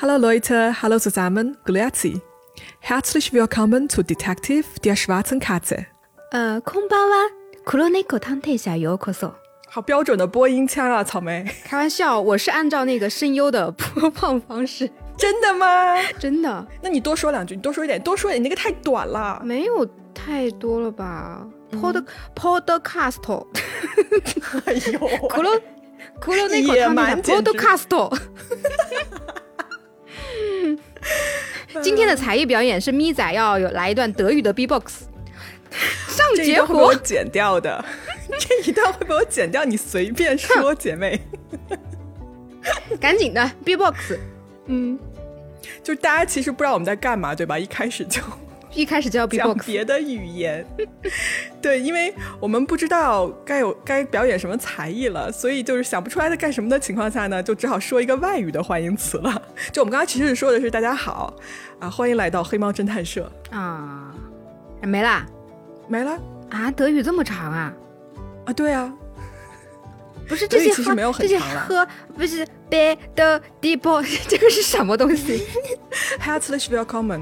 [0.00, 2.20] Hallo Leute, hallo zusammen, grüezi.
[2.80, 5.86] Herzlich willkommen zu Detective der schwarzen Katze.
[6.30, 7.30] 呃，空包啊，
[7.64, 9.32] 黒猫探偵者ようこそ。
[9.68, 11.44] 好标准的播音腔啊，草莓。
[11.64, 16.00] 开玩笑，我是按照那个声优的播放方式，真的吗？
[16.18, 19.40] 真的那你多说两句，你多说一点，多说一点，你那个太短了。
[19.44, 21.46] 没有太多了吧？
[21.72, 22.04] Pod
[22.36, 23.46] Podcast，
[24.66, 24.98] 哎呦，
[25.28, 25.60] 黒
[26.20, 28.18] 黒猫野探偵者蛮简直 Podcast。
[31.81, 35.03] 今天的才艺表演是咪仔要有来一段德语的 B-box，
[36.07, 37.83] 上结果被我果剪掉的，
[38.39, 41.21] 这一段会被我剪掉，你随便说，姐妹。
[42.99, 44.17] 赶紧的 B-box，
[44.65, 44.99] 嗯，
[45.81, 47.57] 就是大家其实不知道我们在干嘛，对吧？
[47.57, 48.21] 一开始就
[48.73, 50.65] 一开始就要讲 B-box，别的语言，
[51.61, 59.41] 对，因为我们不知道该有该表演什么才艺了，所以就是想不出来在干什么的情况下呢，就只好说一个外语的欢迎词了。
[59.73, 61.33] 就我们刚刚其实说的是“大家好”，
[61.79, 64.13] 啊，欢迎来到黑猫侦探社，啊，
[64.81, 65.25] 没啦。
[65.87, 66.15] 没了
[66.51, 67.73] 啊，德语这么长啊？
[68.45, 68.93] 啊，对啊，
[70.27, 75.43] 不是这些喝其实没有很这些长了喝不是 b 的 d e b o 这个是什么东西？
[76.21, 77.21] Herzlich willkommen，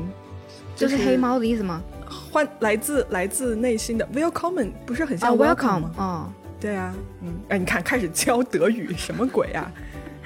[0.77, 1.81] 就是黑猫的意思吗？
[2.31, 5.91] 欢来自来自内心的 welcome，不是很啊像，welcome 吗？
[5.97, 9.71] 哦，对啊，嗯，哎，你看，开始教德语，什么鬼啊？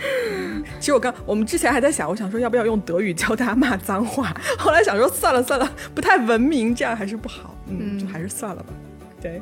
[0.79, 8.73] 其实我刚我们之前还在想，我想说要不要用德语教大家骂脏话，后来想说算了算了，不太文明，这样还是不好，嗯，嗯就还是算了吧。
[9.22, 9.41] 对，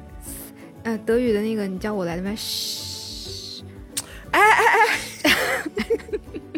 [0.84, 2.32] 呃，德语的那个，你叫我来的吗？
[2.36, 3.64] 嘘，
[4.32, 4.66] 哎哎
[5.24, 5.32] 哎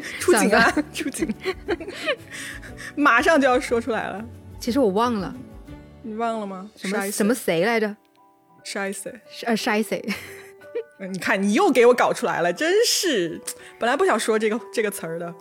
[0.20, 1.34] 出警啊，出警！
[2.96, 4.26] 马上就要说出来了，
[4.62, 5.36] 其实我忘了
[6.04, 6.70] 你忘了吗？
[6.78, 7.94] 什么什么谁来着？
[8.64, 9.14] 筛死？
[9.30, 10.04] 是呃，筛谁？
[11.12, 13.42] 你看你又给我搞出来了，真是！
[13.80, 15.34] 本来不想说这个这个词儿的，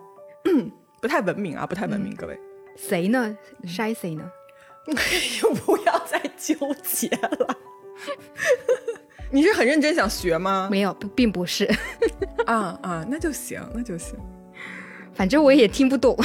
[1.02, 2.38] 不太文明啊，不太文明，各位。
[2.76, 4.24] 谁呢？？shy 谁呢？
[5.42, 7.56] 又不要再纠结了。
[9.30, 10.68] 你是很认真想学吗？
[10.70, 11.70] 没有，并不是，
[12.46, 14.18] 啊啊，那就行，那就行。
[15.12, 16.16] 反正我也听不懂。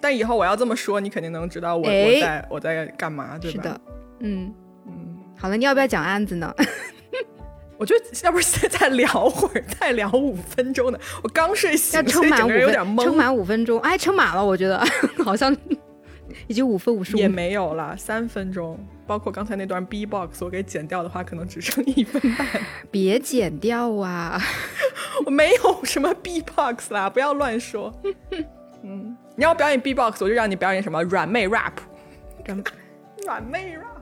[0.00, 3.62] 但以后我要这么说，你肯定能知道我、哎我在我在干嘛，对吧？
[3.62, 3.80] 是的，
[4.20, 4.54] 嗯
[4.86, 6.54] 嗯，好了，你要不要讲案子呢？
[7.78, 10.98] 我觉得要不现在聊会儿，再聊五分钟呢。
[11.22, 13.04] 我刚睡醒，要撑满五所以整个人有点，懵。
[13.04, 14.84] 撑满五分钟，哎，撑满了，我觉得
[15.24, 15.56] 好像
[16.46, 17.26] 已经五分五十也。
[17.26, 22.46] 没有了，三分钟，包括刚才那段 B box，我给剪掉的话，可能只剩一分半。
[22.92, 24.38] 别剪掉啊！
[25.24, 27.90] 我没有什么 B box 啦，不要乱说。
[28.82, 31.72] 嗯，你要表演 B box，我就让你表演什么软妹 rap。
[32.44, 32.62] 软
[33.24, 34.00] 软妹 rap，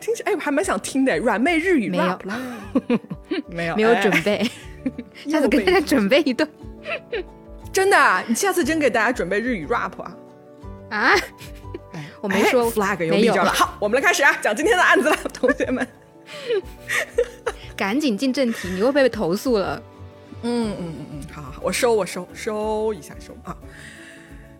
[0.00, 2.38] 听起哎，我还蛮想听的，软妹日语没有 rap 啦。
[3.48, 4.50] 没有，没有哎准备，
[5.28, 6.48] 下次给大家准备一段
[7.72, 10.16] 真的啊，你下次真给大家准备日语 rap 啊？
[10.90, 11.14] 啊！
[12.20, 13.52] 我没说哎 flag 有没有立正了。
[13.52, 15.86] 好，我们来开始啊，讲今天的案子了，同学们。
[17.76, 19.82] 赶紧进正题，你会不会被投诉了？
[20.42, 23.56] 嗯嗯嗯嗯，好好好，我收我收收一下收啊。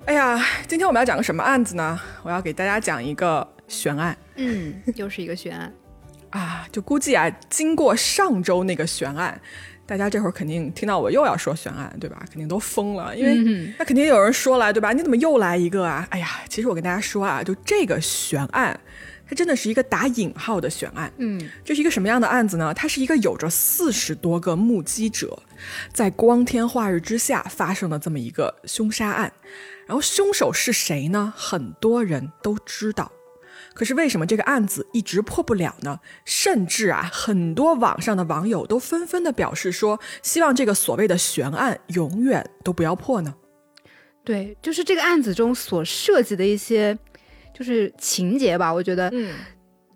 [0.07, 0.39] 哎呀，
[0.69, 1.99] 今天我们要讲个什么案子呢？
[2.23, 5.73] 我要给大家讲一个悬案嗯，又是一个悬案。
[6.29, 9.41] 啊，就估计啊，经过上周那个悬案，
[9.87, 12.23] 大家这会儿肯定听到我又要说悬案，对吧？
[12.31, 14.93] 肯定都疯了，因为嗯那肯定有人说了，对吧？
[14.93, 16.07] 你怎么又来一个啊？
[16.11, 18.79] 哎呀，其实我跟大家说啊，就这个悬案，
[19.27, 21.11] 它真的是一个打引号的悬案。
[21.17, 22.75] 嗯这是一个什么样的案子呢？
[22.75, 25.43] 它是一个有着四十多个目击者，
[25.95, 29.33] 在光天化日之下发生的这么一个凶杀案。
[29.87, 31.33] 然后凶手是谁呢？
[31.37, 33.13] 很多人都知道，
[33.75, 36.01] 可是为什么这个案子一直破不了呢？
[36.25, 43.35] 甚至啊，很多网上的网友都纷纷的表示说，希望这个所谓的悬案永远都不要破呢。
[44.25, 46.99] 对，就是这个案子中所涉及的一些
[47.53, 49.35] 就是情节吧，我觉得嗯，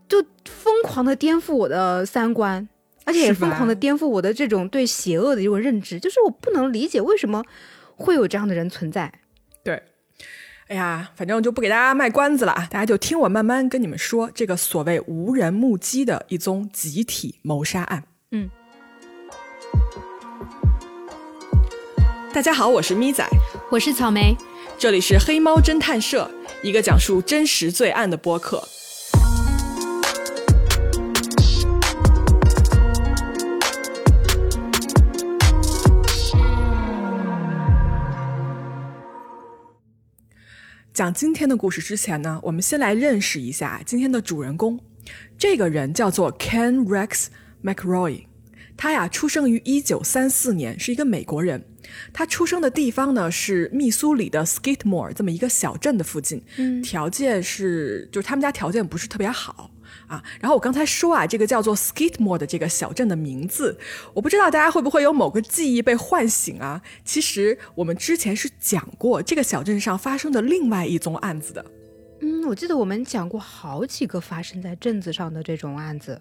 [0.06, 2.69] 就疯狂的颠覆我的三观，
[3.04, 7.43] 而且也疯狂的颠覆我的这种对邪恶的一种认知，就是我不能理解为什么
[7.97, 9.10] 会有这样的人存在。
[9.63, 9.83] 对。
[10.69, 18.05] 哎呀，反正就不给大家卖关子了啊，大家就听我慢慢跟你们说这个所谓无人目击的一宗集体谋杀案。
[18.33, 18.51] 嗯，
[22.34, 23.27] 大家好，我是咪仔，
[23.71, 24.37] 我是草莓，
[24.77, 26.31] 这里是黑猫侦探社，
[26.63, 28.63] 一个讲述真实罪案的播客。
[40.98, 44.80] 讲今天的故事之前呢，我们先来认识一下今天的主人公。
[45.39, 47.27] 这个人叫做 Ken Rex
[47.62, 48.24] McRoy，
[48.77, 51.65] 他呀出生于一九三四年，是一个美国人。
[52.12, 59.71] 他出生的地方呢是密苏里的 Skidmore 这么一个小镇的附近，嗯，条件是就是他们家条件不是特别好
[60.09, 60.22] 啊。
[60.41, 63.78] 然后我刚才说啊，这个叫做 Skidmore 的这个小镇的名字，
[64.13, 66.83] 我不知道大家会不会有某个记忆被唤醒啊？
[67.05, 71.65] 其实我们之前是讲过这个小镇上发生的另外一宗案子的。
[72.21, 76.21] 嗯，我记得我们讲过好几个发生在镇子上的这种案子。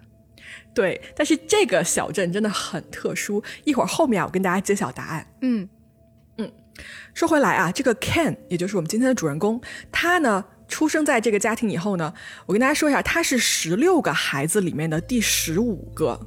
[0.73, 5.27] 对，但是这个小镇真的很特殊，一会儿后面我跟大家揭晓答案。
[5.41, 5.67] 嗯
[6.37, 6.51] 嗯，
[7.15, 9.59] 说回来啊，这个 Ken 也就是我们今天的主人公，
[9.91, 12.13] 他呢出生在这个家庭以后呢，
[12.45, 16.19] 我跟大家说一下，他是十六个孩子里面的第十五个，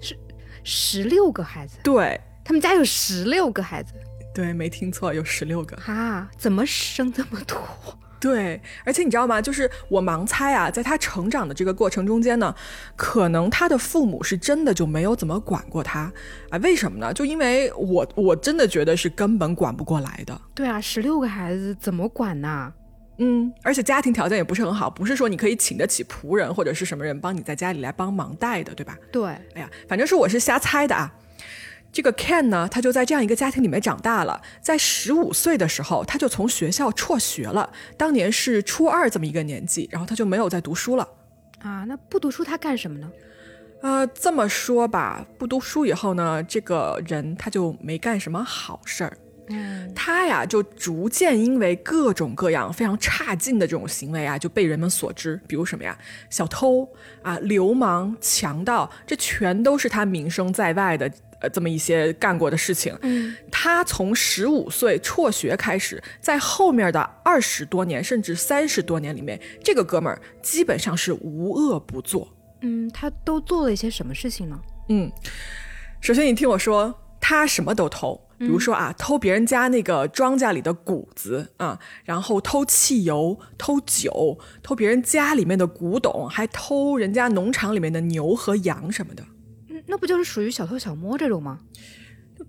[0.00, 0.16] 是
[0.62, 1.78] 十六个孩子。
[1.82, 3.94] 对，他们家有十六个孩子。
[4.34, 5.76] 对，没听错，有十六个。
[5.90, 7.58] 啊，怎么生这么多？
[8.18, 9.40] 对，而且你知道吗？
[9.40, 12.54] 就是我盲猜啊，在他成长的这个过程中间呢，
[12.96, 16.12] 可能他的父母是真的就没有怎么管过他
[16.50, 16.58] 啊？
[16.58, 17.12] 为什么呢？
[17.14, 20.38] 就因为我我真的觉得是根本管不过来的。
[20.54, 22.72] 对啊，十六个孩子怎么管呢？
[23.18, 28.96] 嗯，而且家庭条件也不是很好，不是说你可以请得起仆人或者是什么人帮你在家里来帮忙带的，对吧？
[29.10, 29.24] 对，
[29.54, 31.12] 哎呀，反正是我是瞎猜的啊。
[31.92, 34.38] 这个 Ken 呢，他就在这样一个家庭里面长大了。
[34.60, 37.72] 在十五岁的时候，他就从学校辍学了。
[37.96, 41.08] 当年是初二这么一个年纪，然后他就没有再读书了。
[41.60, 43.10] 啊，那不读书他干什么呢？
[43.80, 49.16] 啊，这么说吧，不读书以后呢，这个人他就没干什么好事儿。
[49.48, 55.40] 嗯，他呀，就逐渐因为各种各样非常差劲的这种行为啊，就被人们所知。
[55.46, 55.96] 比如什么呀，
[56.30, 56.88] 小偷
[57.22, 61.10] 啊、流氓、强盗，这全都是他名声在外的。
[61.38, 72.26] 呃，这么一些干过的事情，嗯，他从十五岁辍学开始，在后面的二十多年甚至三十多年里面，这个哥们儿基本上是无恶不作。
[72.62, 74.58] 嗯，他都做了一些什么事情呢？
[74.88, 75.12] 嗯，
[76.00, 89.24] 首先你听我说，他什么都偷，比如说啊，偷别人家那个庄稼里的谷子啊，然后偷汽油、偷酒、偷别人家里面的古董，还偷人家农场里面的牛和羊什么的。
[89.68, 91.60] 嗯那不就是属于小偷小摸这种吗？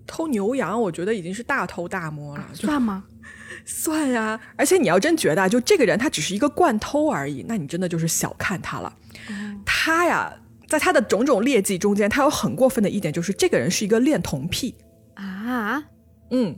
[0.06, 3.04] 偷牛羊，我觉得已经是大偷大摸了，算吗？
[3.64, 4.38] 算呀！
[4.56, 8.94] 而且你要真觉得，就这个人他只是一个惯偷而已，那你真的就是小看他了。
[9.64, 10.32] 他呀，
[10.66, 14.74] 在他的种种劣迹中间，他有很过分的一点，就是这个人是一个恋童癖
[15.22, 15.84] 啊。
[16.30, 16.56] 嗯，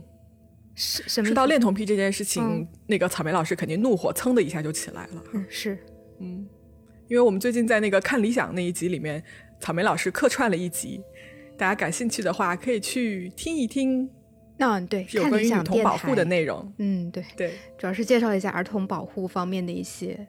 [0.75, 1.27] 是什么？
[1.27, 5.23] 说到恋童癖这件事情，那个草莓老师肯定怒火蹭的一下就起来了。
[5.33, 5.77] 嗯，是，
[6.19, 6.47] 嗯，
[7.07, 9.23] 因为我们最近在那个看理想那一集里面。
[9.63, 10.99] 草莓老师客串了一集，
[11.55, 14.09] 大家感兴趣的话可以去听一听。
[14.57, 16.73] 嗯，对，有关于女童保护的内容。
[16.79, 20.27] 嗯，对对，主要是介绍一下儿童保护方面的一些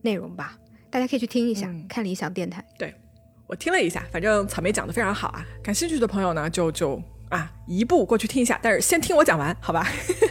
[0.00, 1.70] 内容吧，大家可以去听一下。
[1.90, 2.94] 看理想电台，对
[3.46, 5.46] 我听了一下，反正草莓讲的非常好啊。
[5.62, 9.86] 感兴趣的朋友呢，就就啊一步过去听一下，但是先听我讲完，好吧？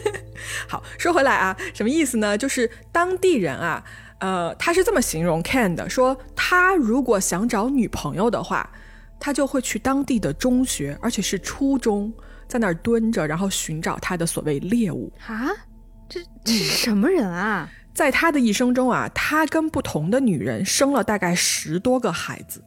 [0.69, 2.37] 好，说回来啊，什么意思呢？
[2.37, 3.83] 就是当地人啊。
[4.19, 8.69] 呃，他是这么形容 Ken 的，说他如果想找女朋友的话，
[9.17, 12.13] 他就会去当地的中学，而且是初中，
[12.45, 15.47] 在那儿蹲着，然后寻找他的所谓猎物啊。
[16.09, 17.69] 这这是什么人啊？
[17.93, 22.61] 在他的一生中啊，他跟不同的女人生了大概十多个孩子。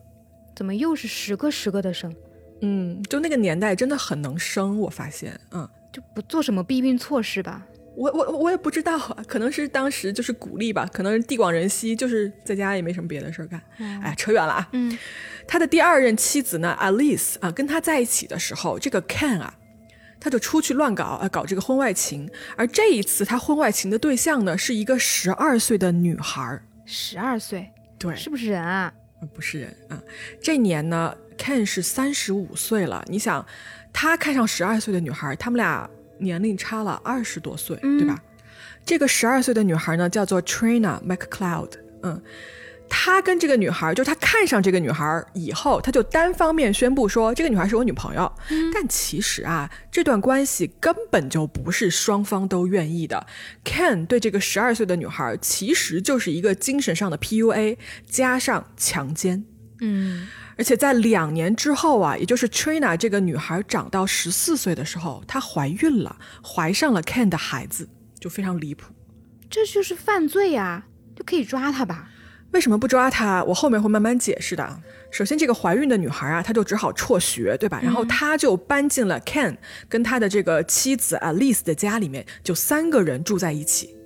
[0.57, 2.15] 怎么又是十个十个的生？
[2.63, 7.67] 嗯，就那个年代真的很能生，我发现，嗯，就不做什么避孕措施吧。
[7.95, 13.61] 我我我也不知道啊，可能是当时就是鼓励吧，可能是地广人稀，就是在家也没什么别的事儿干。
[14.01, 14.69] 哎，扯远了啊。
[14.73, 14.97] 嗯，
[15.47, 19.53] 他的第二任妻子呢，Alice 啊，跟他在一起的时候，这个 Ken 啊，
[20.19, 22.31] 他就出去乱搞啊，搞这个婚外情。
[22.57, 26.63] 而这一次他婚外情的对象呢，是一个十二岁的女孩。
[26.87, 27.71] 十二岁？
[27.99, 28.91] 对，是不是人啊？
[29.35, 30.03] 不是人啊。
[30.41, 33.05] 这年呢，Ken 是三十五岁了。
[33.09, 33.47] 你想，
[33.93, 35.89] 他看上十二岁的女孩，他们俩。
[36.19, 38.17] 年龄差了二十多岁，对吧？
[38.87, 41.71] 这个十二岁的女孩呢，叫做 Trina McCloud。
[42.05, 42.23] 嗯，
[42.89, 48.33] 他跟这个女孩，就是他看上这个女孩以后，他就单方面宣布说，这个女孩是我女朋友。
[48.73, 53.27] 但其实啊，这段关系根本就不是双方都愿意的。
[53.65, 59.45] Ken 对这个十二岁的女孩，其实就是一个精神上的 PUA 加上强奸。
[59.81, 60.29] 嗯。
[60.57, 67.89] 而且在两年之后啊，也就是 Trina 这个女孩长到十四岁的时候，她怀孕了，怀上了 Ken 的孩子，
[68.21, 68.93] 就非常离谱。
[69.49, 72.09] 这就是犯罪呀，就可以抓她吧？
[72.53, 73.43] 为什么不抓她？
[73.45, 74.83] 我后面会慢慢解释的。
[75.11, 77.81] 首先，这个怀孕的女孩啊，她就只好辍学，对吧？
[77.83, 79.57] 然后她就搬进了 Ken
[79.89, 83.97] 跟他的这个妻子 Alice 的家里面，就三个人住在一起。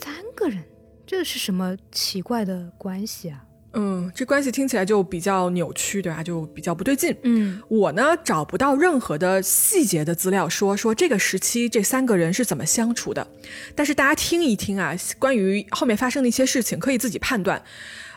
[0.00, 0.62] 三个人，
[1.06, 3.44] 这是什么奇怪的关系啊？
[3.74, 6.22] 嗯，这关系听起来就比较扭曲，对吧？
[6.22, 7.14] 就比较不对劲。
[7.22, 13.26] 嗯，我呢找不到任何的细节的资料说说这个时期这三个人是怎么相处的，
[13.74, 17.62] 但是大家听一听啊，关于后面发生的一些事情，可以自己判断。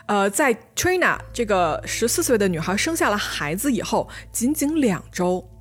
[0.06, 5.51] 呃，在 Trina 这个十四岁的女孩生下了孩子以后，仅仅两周。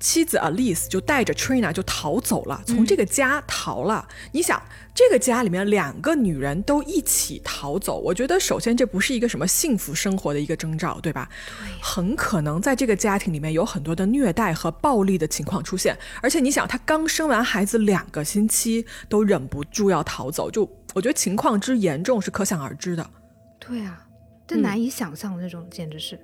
[0.00, 4.08] 妻子 Alice 就带着 Trina 就逃走了，从这个家逃了。
[4.32, 4.60] 你想，
[4.94, 11.28] 这个家里面两个女人都一起逃走，我觉得首先这不是一个什么幸福生活的一个征兆，对吧？
[11.46, 15.94] 对，很可能在这个家庭里面有很多的虐待和暴力的情况出现。
[16.22, 20.62] 而且你想，她刚生完孩子两个星期都忍不住要逃走，就
[20.94, 23.10] 我觉得情况之严重是可想而知的。
[23.58, 24.02] 对啊，
[24.46, 26.18] 这难以想象的那种，简直是。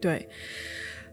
[0.00, 0.28] 对。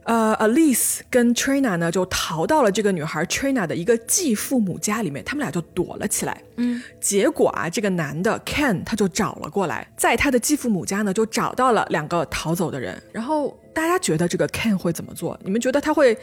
[0.07, 6.41] 呃，Alice 跟 Trina 呢就逃到了这个女孩 Trina 的一个继父母家里面，他们俩就躲了起来。
[6.55, 12.99] 嗯，结果啊，这个男的 Ken 他就找了过来，在他的继父母家呢就找到了两个逃走的人。
[13.11, 15.37] 然后大家觉得这个 Ken 会怎么做？
[15.43, 16.17] 你们觉得他会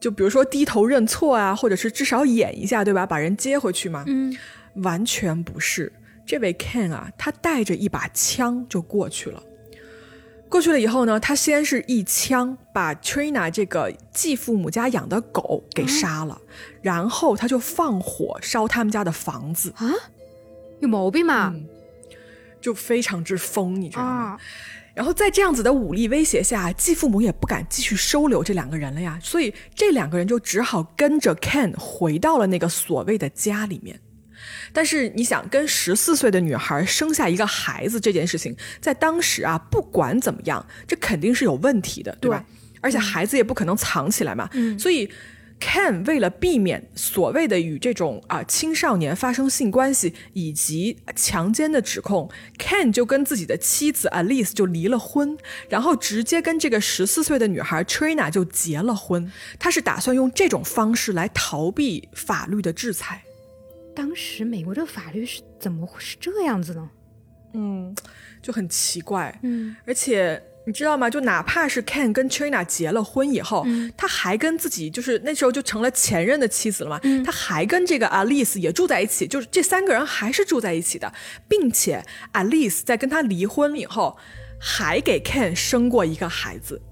[0.00, 3.06] 就比如说低头认错啊，或者是至少演一下，对吧？
[3.06, 4.02] 把人接回去吗？
[4.08, 4.36] 嗯，
[4.82, 5.92] 完全不是。
[6.26, 9.40] 这位 Ken 啊，他带着一把枪就过去了。
[10.54, 16.40] 过去了以后呢，他先是一枪把 Trina 这个继父母家养的狗给杀了，
[16.80, 19.90] 然后他就放火烧他们家的房子啊，
[20.78, 21.52] 有毛病吗？
[22.60, 24.38] 就非常之疯，你知道吗？
[24.94, 33.98] 然后在这样子的武力威胁下，继父母也不敢继续收留这两个人了呀，所以这两个人就只好跟着 Ken 回到了那个所谓的家里面。
[34.72, 42.44] 但是你想跟十四岁的女孩生下一个孩子这件事情，在当时啊，不管怎么样，这肯定是有问题的，对吧？
[42.80, 44.48] 而且孩子也不可能藏起来嘛。
[44.52, 44.78] 嗯。
[44.78, 45.10] 所以
[45.58, 55.38] ，Ken 为了避免所谓的与这种啊青少年发生性关系以及强奸的指控，Ken 就跟自己的妻子 Alice 就离了婚，
[55.70, 59.32] 然后直接跟这个十四岁的女孩 Trina 就结了婚。
[59.58, 63.23] 他是打算用这种方式来逃避法律的制裁。
[63.94, 66.90] 当时美国的法律是怎么会是这样子呢？
[67.54, 67.94] 嗯，
[68.42, 69.38] 就很奇怪。
[69.42, 71.08] 嗯，而且你知道吗？
[71.08, 73.64] 就哪怕是 Ken 跟 China 结了婚以后，
[73.96, 77.00] 他还跟自己就是那时候就成了前任的妻子了嘛。
[77.24, 81.12] 他还跟这个 Alice 也住在一起，就是这三个人还是住在一起的，
[81.48, 84.18] 并且 Alice 在跟他离婚以后，
[84.58, 86.82] 还给 Ken 生过一个孩子。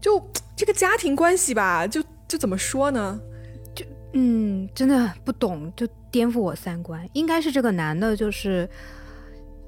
[0.00, 3.18] 就这个家庭关系吧，就就怎么说呢？
[4.12, 5.88] 就嗯，真的不懂就。
[6.12, 8.68] 颠覆我三观，应该是这个男的，就是，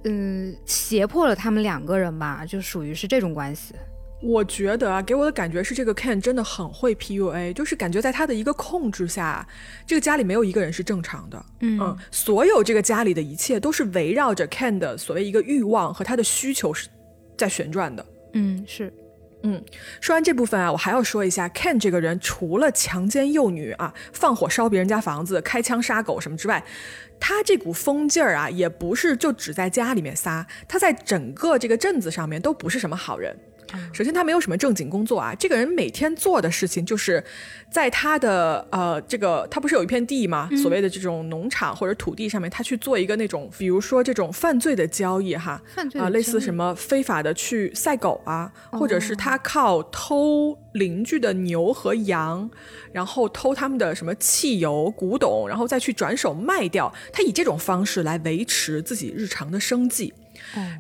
[0.04, 3.74] 嗯，胁迫了他们两个人吧，就属于是这种关系。
[4.22, 9.48] 我觉得啊，给我的感觉是这个 Ken 真的很会 PUA，就是感觉在他的一个控制下，
[9.86, 11.46] 这个家里没有一个人是正常的。
[11.60, 16.90] 嗯，所有这个家里的一切都是围绕着 Ken 的所谓一个欲望和他的需求是
[17.38, 18.06] 在旋转的。
[18.34, 18.92] 嗯，是。
[19.46, 19.62] 嗯，
[20.00, 26.64] 说完这部分啊，我还要说一下，Ken 这个人除了强奸幼女啊、放火烧别人家房子、开枪杀狗什么之外，
[27.20, 33.36] 他这股疯劲儿啊，也不是就只在家里面撒，他在整个这个镇子上面都不是什么好人。
[33.93, 35.35] 首先，他没有什么正经工作啊。
[35.35, 37.23] 这个人每天做的事情就是，
[37.71, 40.49] 在他的呃这个他不是有一片地吗？
[40.62, 45.61] 所谓的这种农场或者土地上面，他去做一个那种，比如说这种犯罪的交易哈，
[45.99, 52.49] 啊，类似什么非法的去赛狗啊，或者是他靠偷邻居的牛和羊，
[52.93, 60.12] 然后偷他们的什么汽油、古董，然后再去转手卖掉，他以这种方式来维持自己日常的生计。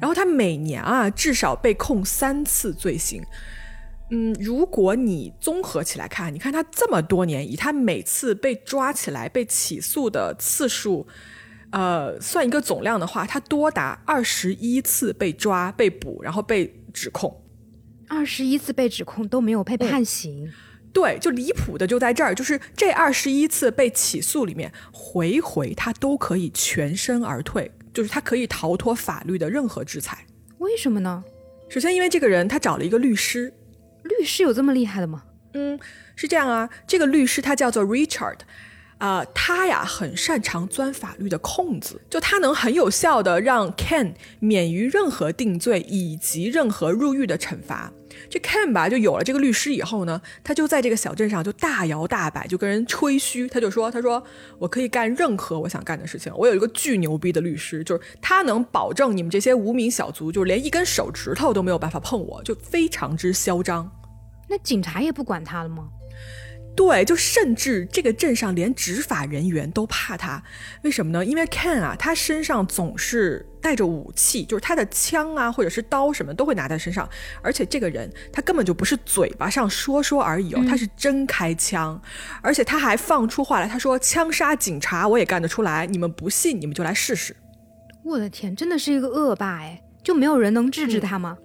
[0.00, 3.22] 然后他每年啊至少被控三次罪行，
[4.10, 11.06] 嗯，如果你综合起来看，你看他这么多年，以他每次被抓起来被起诉的次数，
[11.70, 17.42] 呃，算一个总量的话，他多达二十一次被抓被捕，然后被指控，
[18.08, 20.52] 二十一次被指控都没有被判刑，
[20.94, 27.70] 对，就离谱的就在这儿，就是这二十一次被起诉里面，回回他都可以全身而退。
[27.92, 30.26] 就是他可以逃脱法律的任何制裁，
[30.58, 31.22] 为什么呢？
[31.68, 33.52] 首先，因为这个人他找了一个律师，
[34.02, 35.22] 律师有这么厉害的吗？
[35.52, 35.78] 嗯，
[36.16, 38.38] 是这样啊，这个律师他叫做 Richard。
[38.98, 47.92] 啊，他呀很擅长钻法律的空子，就他能很有效的让 Ken 免于任何定罪以及任何入狱的惩罚。
[48.28, 54.22] 这 Ken 吧，就有了这个律师以后呢，他就在这个小镇上就大摇大摆，就跟人吹嘘，他就说：“他说
[54.58, 63.90] 我可以干任何我想干的事情，我有一个巨牛逼的律师，就是他能保证你们这些无名小卒，就是连一根手指头都没有办法碰我，就非常之嚣张。”
[64.48, 65.88] 那警察也不管他了吗？
[66.76, 70.42] 对，就甚至这个镇上连执法人员都怕他，
[70.82, 71.24] 为什么呢？
[71.24, 77.08] 因为 Ken 啊，他身上总是带着武器，就是他的枪啊，或者是刀什么都会拿在身上，
[77.42, 82.00] 而且这个人他根本就不是嘴巴上说说而已哦，他是真开枪，
[82.42, 87.36] 而且他还放出话来，他说枪杀警察我也干得出来，你们不信你们就来试试。
[88.02, 91.38] 我的天，真的是一个恶霸哎，就没有人能制止他吗？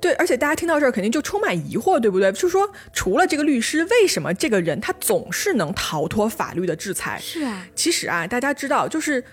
[0.00, 2.30] 对，而且大家听到这儿肯定就充满疑惑，对不对？
[2.32, 7.18] 就说除了这个律师，为什么这个人他总是能逃脱法律的制裁？
[7.20, 9.24] 是啊，其实啊，大家知道，就是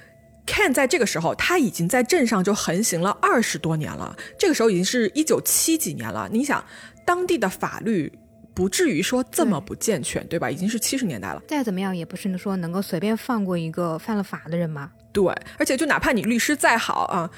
[0.48, 6.30] Ken 在这个时候他已经在镇上就横行了二十多年了，这个时候已经是一九七几年了。
[6.32, 6.64] 你想，
[7.06, 8.12] 当地的法律
[8.54, 10.50] 不至于说这么不健全，对吧？
[10.50, 14.92] 已经是七十年代了，再怎么样也不是说能够随便放过一个犯了法的人嘛。
[15.12, 15.26] 对，
[15.60, 17.30] 而且就哪怕你律师再好啊。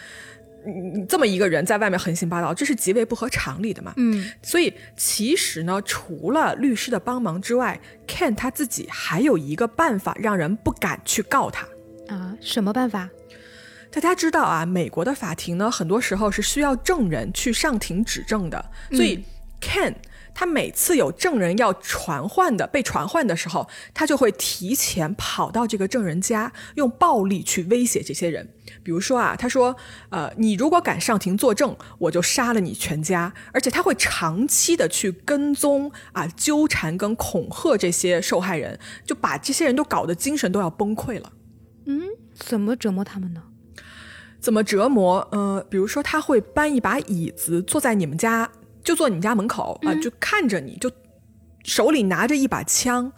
[0.65, 3.93] 你这么一个人在外面横行霸道，这是极为不合常理的嘛？
[3.97, 11.67] 嗯，所以其实呢，除了律师的帮忙之外，Ken 他自己还有一个办法，让人不敢去告他
[12.07, 12.35] 啊？
[12.41, 13.09] 什么办法？
[13.91, 19.23] 大家知道啊，美国的法庭呢，很多时候是需要证人去上庭指证的，所以
[19.61, 19.93] Ken。
[20.35, 28.47] 他每次有证人要传唤的被传唤的时候，他就会提前跑到这个证人家，用暴力去威胁这些人。
[28.83, 29.75] 比如说啊，他说
[30.11, 41.31] ：“呃，你如果敢上庭作证，我就杀了你全家。”而且他会长期的去跟踪啊、纠缠跟恐吓这些受害人，就把这些人都搞得精神都要崩溃了。
[41.85, 42.01] 嗯，
[42.33, 43.41] 怎么折磨他们呢？
[44.41, 45.27] 怎么折磨？
[45.31, 48.51] 呃，比如说他会搬一把椅子坐在你们家。
[48.85, 50.89] 就坐你家门口啊，就看着你，就
[51.65, 53.11] 手里拿着一把枪，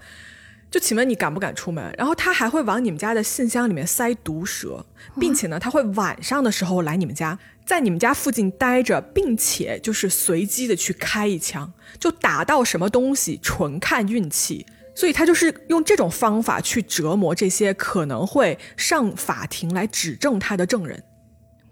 [0.71, 1.93] 就请问你敢不敢出门？
[1.97, 4.85] 然后他还会往你们家的信箱里面塞毒蛇，
[5.19, 14.65] 并且呢，他会晚上的时候来你们家，在你们家附近待着，并且就是随机的去开一枪，就打到什么东西纯看运气。
[14.95, 21.03] 所以他就是用这种方法去折磨这些可能会上法庭来指证他的证人。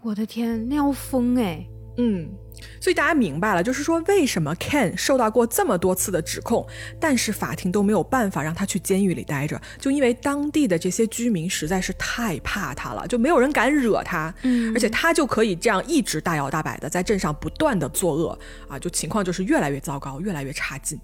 [0.00, 1.66] 我的天，那要疯哎！
[1.96, 2.28] 嗯。
[2.80, 6.66] 所以大家明白了，就是说为什么 Ken 受到过这么多次的指控，
[7.00, 20.98] 但是法庭都没有办法让他去监狱里待着，就因为当地的这些居民实在是太怕他了，就没有人敢惹他，嗯，而且他就可以这样一直大摇大摆的在镇上不断的作恶啊，就情况就是越来越糟糕，越来越差劲。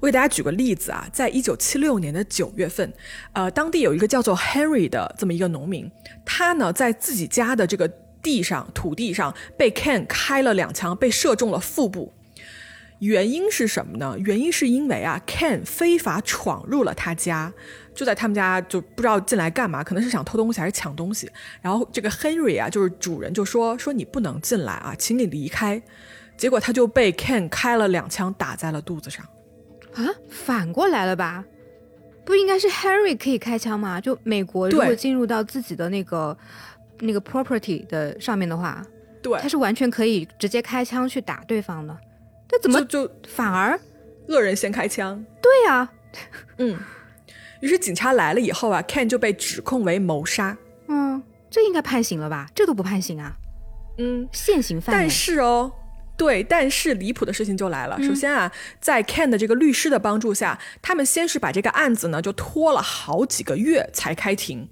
[0.00, 2.92] 我给大家举个例子啊，在一九七六年的九月份，
[3.32, 5.90] 呃，当地有一个叫做 Henry 的这么一个农民，
[6.24, 7.90] 他呢在自己家的这个。
[8.22, 12.12] 地上土地上被 Ken 开了两枪，被射中了腹部。
[13.00, 14.14] 原因是什么呢？
[14.16, 17.52] 原因是因为啊，Ken 非法闯入了他家，
[17.92, 21.28] 就在他们家就不知道进来干嘛，可能是想偷东西还是抢东西。
[21.60, 25.82] 然后这个 Henry 啊，就是主人就说说你不能进来啊，请你离开。
[26.36, 29.26] 结果他就被 Ken 开了两枪，打在了肚子上。
[29.94, 31.44] 啊，反过来了吧？
[32.24, 34.00] 不应该是 Henry 可以开枪吗？
[34.00, 36.38] 就美国如果进入到自己的那个。
[37.02, 38.84] 那个 property 的上面的话，
[39.20, 41.96] 对，他是完全可以直接开枪去打对方的。
[42.50, 43.78] 那怎么就反而
[44.28, 45.24] 恶人先开枪？
[45.42, 45.88] 对呀，
[46.58, 46.78] 嗯。
[47.60, 50.56] 于是警察来了以后啊，Ken 就被指控为谋杀。
[50.88, 52.48] 嗯，这应该判刑了吧？
[52.54, 53.36] 这都不判刑啊？
[53.98, 54.92] 嗯，现行犯。
[54.92, 55.70] 但是哦，
[56.16, 58.02] 对，但是离谱的事情就来了。
[58.02, 64.68] 首先啊，在 Ken 的这个律师的帮助下，他们先是把这个案子呢就拖了好几个月才开庭。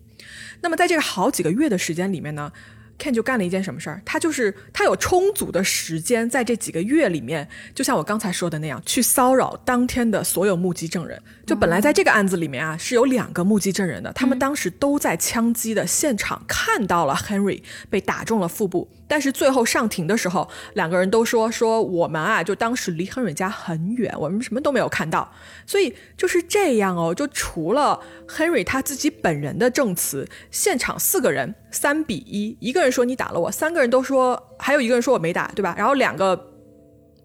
[0.62, 2.52] 那么，在这个好几个月的时间里面呢
[2.98, 4.02] ，Ken 就干了一件什么事儿？
[4.04, 11.20] 他就是他有充足的时间，在这几个月里面，就像我刚才说的那样，去骚扰当天的所有目击证人。
[11.46, 18.88] 就本来在这个案子里面啊，是有两个目击证人的，他们当时都在枪击的现场看到了 Henry 被打中了腹部。
[19.10, 25.32] 但是最后上庭的时候，两个人都说说我们啊，就当时离 Henry 家很远，我们什么都没有看到。
[25.66, 35.74] 所以就是这样哦，就除了 Henry 他自己本人的证词，现场四个人三比一，一个人说你打了我，三个人都说，还有一个人说我没打，对吧？
[35.76, 36.52] 然后两个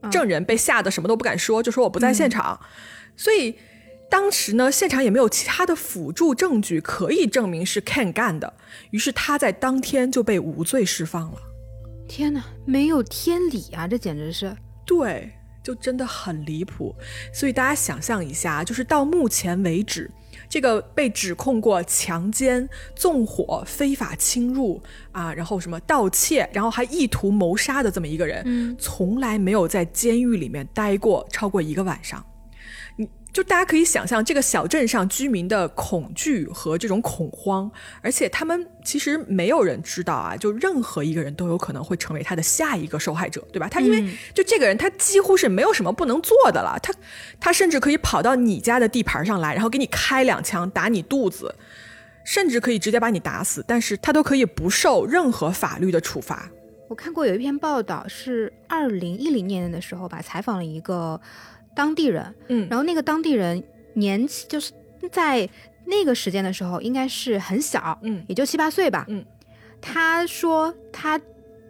[0.10, 2.60] 证人被吓得什么都不敢说，就说我不在现场。
[3.16, 3.54] 所以
[4.10, 8.56] 当时呢，现场也没有其他的辅助证据可以证明是 Ken 干的，
[8.90, 11.38] 于是他在当天就被无罪释放了。
[12.08, 13.88] 天哪，没有天理啊！
[13.88, 15.32] 这简直是对，
[15.64, 16.96] 就真的很离谱。
[17.34, 20.10] 所以大家想象一下，就是到目前为止，
[20.48, 32.26] 这个被指控过强奸、纵火、非法侵入啊，然后什么盗窃，然后还意图谋杀的这么一个人，从来没有在监狱里面待过超过一个晚上。
[33.36, 37.70] 你就大家可以想象这个小镇上居民的恐惧和这种恐慌，
[38.02, 43.68] 而且他们其实没有人知道啊，就任何一个人都有可能会成为他的下一个受害者，对吧？
[43.68, 46.94] 他因为就这个人，他几乎是没有什么不能做的了，他
[47.38, 51.54] 他甚至可以跑到你家的地盘上来，然后给你开两枪打你肚子，
[52.24, 56.50] 甚至可以直接把你打死，但是他都可以不受任何法律的处罚。
[56.88, 61.20] 我看过有一篇报道，是二零一零年的时候吧，采访了一个。
[61.76, 63.62] 当地人，嗯，然后那个当地人
[63.94, 64.72] 年纪就是
[65.12, 65.48] 在
[65.86, 69.24] 那个时间的时候，应该是很小，嗯，也就七八岁吧，嗯。
[69.82, 71.20] 他说他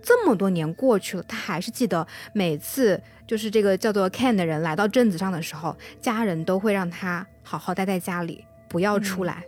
[0.02, 9.44] 这么多年过去了，他还是记得每次就是这个叫做 Ken 的人来到镇子上的时候，家人都会让他好好待在家里，不要出来，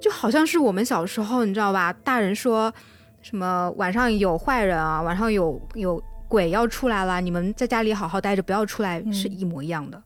[0.00, 1.92] 就好像是我们小时候，你知道吧？
[1.92, 2.72] 大人说
[3.20, 6.02] 什么晚上有坏人啊，晚上有有。
[6.34, 10.02] 鬼要出来了，你们在家里好好待着，不要出来，是一模一样的，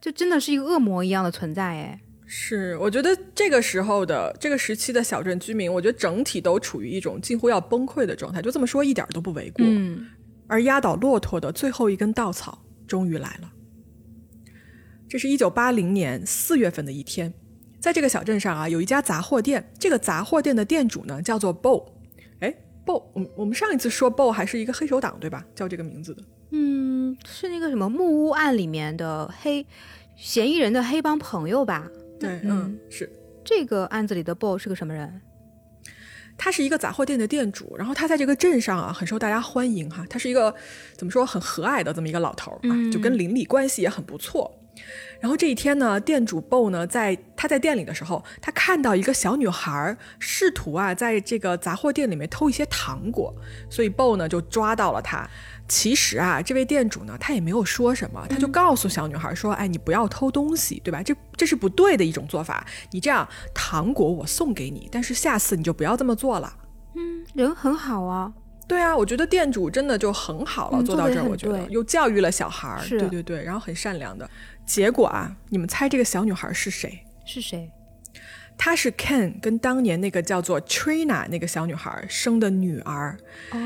[0.00, 2.00] 就真的是一个恶魔一样的存在哎。
[2.24, 9.62] 是，我觉得这个时候的这个时期的小镇居民，我觉得整体都处于一种近乎要崩溃的状态，就这么说一点都不为过。
[9.68, 10.06] 嗯。
[10.46, 13.52] 而压倒骆驼的最后一根稻草终于来了。
[15.06, 17.34] 这是一九八零年四月份的一天，
[17.78, 21.93] 在这个小镇上啊，有一家杂货店，这个杂货店的店主呢叫做 Bo。
[22.84, 25.44] BO，我们我们上一次说 BO 还是一个黑手党对吧？
[25.54, 29.66] 叫这个名字的，嗯，是那个什么木屋案里面的黑
[30.16, 31.88] 嫌疑人的黑帮朋友吧？
[32.20, 33.10] 对，嗯，是
[33.44, 35.20] 这个案子里的 BO 是个什么人？
[36.36, 40.52] 他是一个杂货店的店主，然后他在这个镇上啊很受大家欢迎哈，他是一个
[40.96, 44.52] 怎么说很和蔼的这么一个老头啊，就跟邻里关系也很不错。
[45.20, 53.34] 然后这一天呢，店主 Bo 呢，在他在店里的时候，他看到一个小女孩试图啊，在这个杂货店里面偷一些糖果，
[53.70, 55.28] 所以 Bo 呢就抓到了她。
[55.66, 61.02] 其实啊，这位店主呢，他也没有说什么，他就告诉小女孩说：“哎，你不要偷东西，对吧？
[61.02, 62.66] 这这是不对的一种做法。
[62.90, 66.54] 你这样，糖果我送给你，但是下次你就不要这么做了。”
[66.96, 68.30] 嗯，人很好啊。
[68.66, 74.28] 对啊，我觉得店主真的就很好了，做到这儿，我觉得又教育了小孩儿，对对对，然后很善良的。
[74.66, 77.00] 结果啊，你们猜这个小女孩是谁？
[77.24, 77.70] 是谁？
[78.56, 83.18] 她是 Ken 跟当年那个叫做 Trina 那个小女孩生的女儿。
[83.50, 83.58] 哦，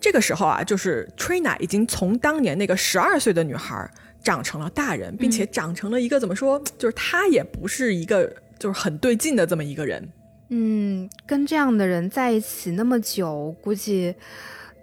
[0.00, 3.88] 这个时候啊，就是 Trina 已经从当年那个十二岁的女孩
[4.22, 10.08] 长成了大人，并且长成了一个怎么说，就是她也不是一个就是很对劲的这么一个人。
[10.48, 14.14] 嗯，跟这样的人在一起那么久，估计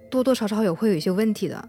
[0.08, 1.68] 多多少少也会有一些问题的。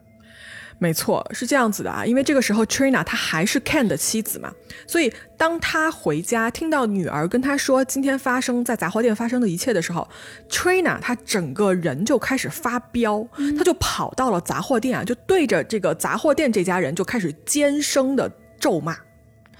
[0.79, 4.53] 没错，是这样子的啊，因为这个时候 Trina 她还是 Ken 的妻子嘛，
[4.85, 10.07] 所以当他回家听到女儿跟他说今天发生在杂货店发生的一切的时候
[10.49, 18.95] ，Trina 她整个人就开始发飙，她就跑到了杂货店啊，就对着这个杂货店这家人就开始尖声的咒骂。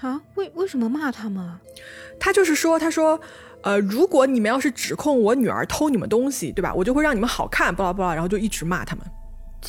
[0.00, 1.58] 啊，为为什么骂他们？
[2.20, 3.20] 他就是说，他说。
[3.62, 6.72] 呃，如果你们要是指控我女儿偷你们东西，对吧？
[6.72, 9.04] 我就会让你们好看，巴拉巴拉，然后就一直骂他们。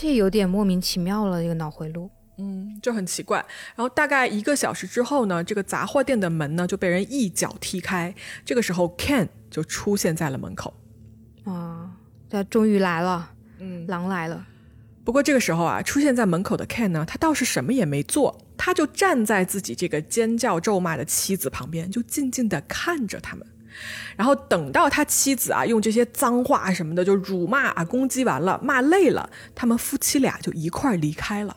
[0.01, 3.37] 这有点莫名其妙了，这个脑回路，嗯，就很奇怪。
[3.75, 8.15] 然后大概一个小时之后呢，这个杂货店的门呢就被人一脚踢开。
[8.45, 10.73] 这个时候，Ken 就出现在了门口。
[11.43, 11.91] 啊，
[12.29, 14.45] 他终于来了，嗯，狼来了。
[15.03, 23.45] 不过这个时候啊，出现在门口的 Ken 呢，他倒是什么也没做，他就站在自己这个尖叫咒骂的妻子旁边，就静静的看着他们。
[24.15, 31.55] 然后等到他妻子啊用这些脏话什么的就辱骂啊攻击完了骂累了，他们夫妻俩就一块儿离开了。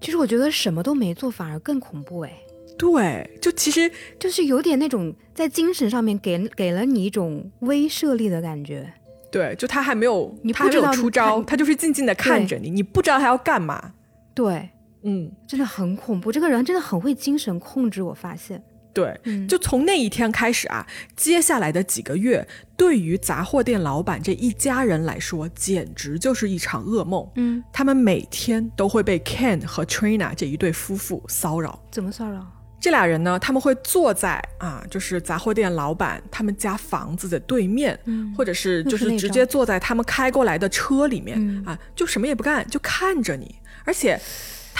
[0.00, 2.32] 其实我觉得什么都没做反而更恐怖哎。
[2.78, 8.92] 对，就其实就是有点那种在精神上面给给了你一种威慑力的感觉。
[9.32, 13.92] 对，就他还没有你他没有出招，他就是静静的看着你，你不知道他要干嘛。
[14.32, 14.70] 对，
[15.02, 16.30] 嗯，真的很恐怖。
[16.30, 18.62] 这个人真的很会精神控制，我发现。
[18.98, 20.84] 对，就从那一天开始啊，
[21.14, 22.44] 接下来的几个月，
[22.76, 27.24] 对于杂货店老板这一家人来说，简直就是一场噩梦。
[27.36, 31.80] 嗯，他们每天都会被 Ken 和 Trina 这一对夫妇骚扰。
[31.92, 32.44] 怎么骚扰？
[32.80, 37.96] 这俩人呢，他们会坐在啊，就是杂货店老板他们家房子的对面，
[38.36, 44.20] 或者是就是直接坐在他们开过来的车里面啊，就什么也不干，就看着你，而且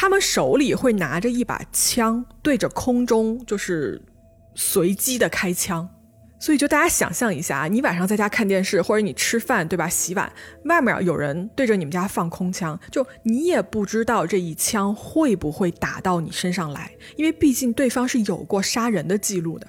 [0.01, 4.01] 他们手里会拿着一把枪，对着空中就是。
[4.55, 5.89] 随机的开枪，
[6.41, 9.89] 所以就大家想象一下啊，你晚上在家看电视，或者你吃饭对吧？
[9.89, 10.33] 洗碗，
[10.65, 19.67] 外面有人对着你们家放空枪，就你也不知道这一枪会不会打到你身上来，因为毕竟对方是有过杀人的记录的。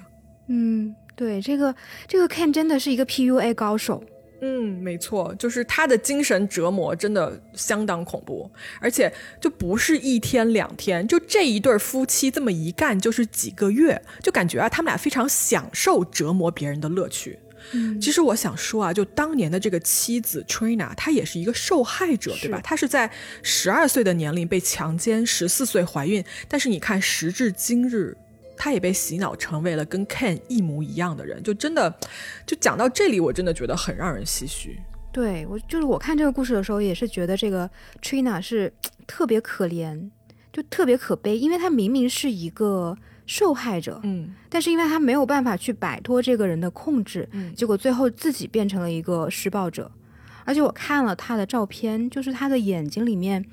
[0.48, 1.76] 嗯，对，这个
[2.08, 4.04] 这个 Ken 真的是一个 PUA 高手。
[4.42, 8.50] 嗯，没错，就是他的精神折磨真的相当恐怖，
[8.80, 17.38] 而且就不是一天两天，就这一对夫妻这么一干就是几个月，就感觉啊，他们俩非常享受折磨别人的乐趣。
[17.74, 22.62] 嗯其实我想说啊，就当年的这个妻子 Trina，她也是一个受害者，对吧？
[22.64, 23.12] 她是在
[23.44, 28.16] 十二岁的年龄被强奸，十四岁怀孕，但是你看时至今日。
[28.60, 31.98] 她也被洗脑成为了跟 Ken 一模一样的人，就真的，
[32.46, 34.78] 就讲到这里，我真的觉得很让人唏嘘。
[35.12, 37.68] 对我就是我看这个故事的时候，也是觉得这个
[38.02, 38.72] Trina 是
[39.08, 40.10] 特别可怜，
[40.52, 42.96] 就特别可悲，因为他明明是一个
[43.26, 49.90] 受害者，嗯但是因为他没有办法去摆脱这个人的控制，嗯结果最后自己变成了一个施暴者。
[50.46, 53.46] 而且我看了他的照片，就是他的眼睛里面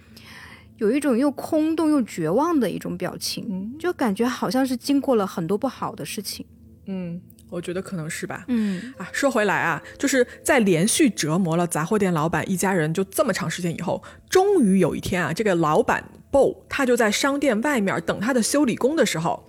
[0.79, 6.45] 有一种又空洞又绝望的一种表情，嗯就感觉好像是经过了很多不好的事情。
[6.87, 8.45] 嗯，我觉得可能是吧。
[8.49, 19.49] 嗯啊，说回来啊，就是在连续折磨了杂货店老板一家人就这么长时间以后，终于有一天啊，这个老板 Bo 他就在商店外面等他的修理工的时候，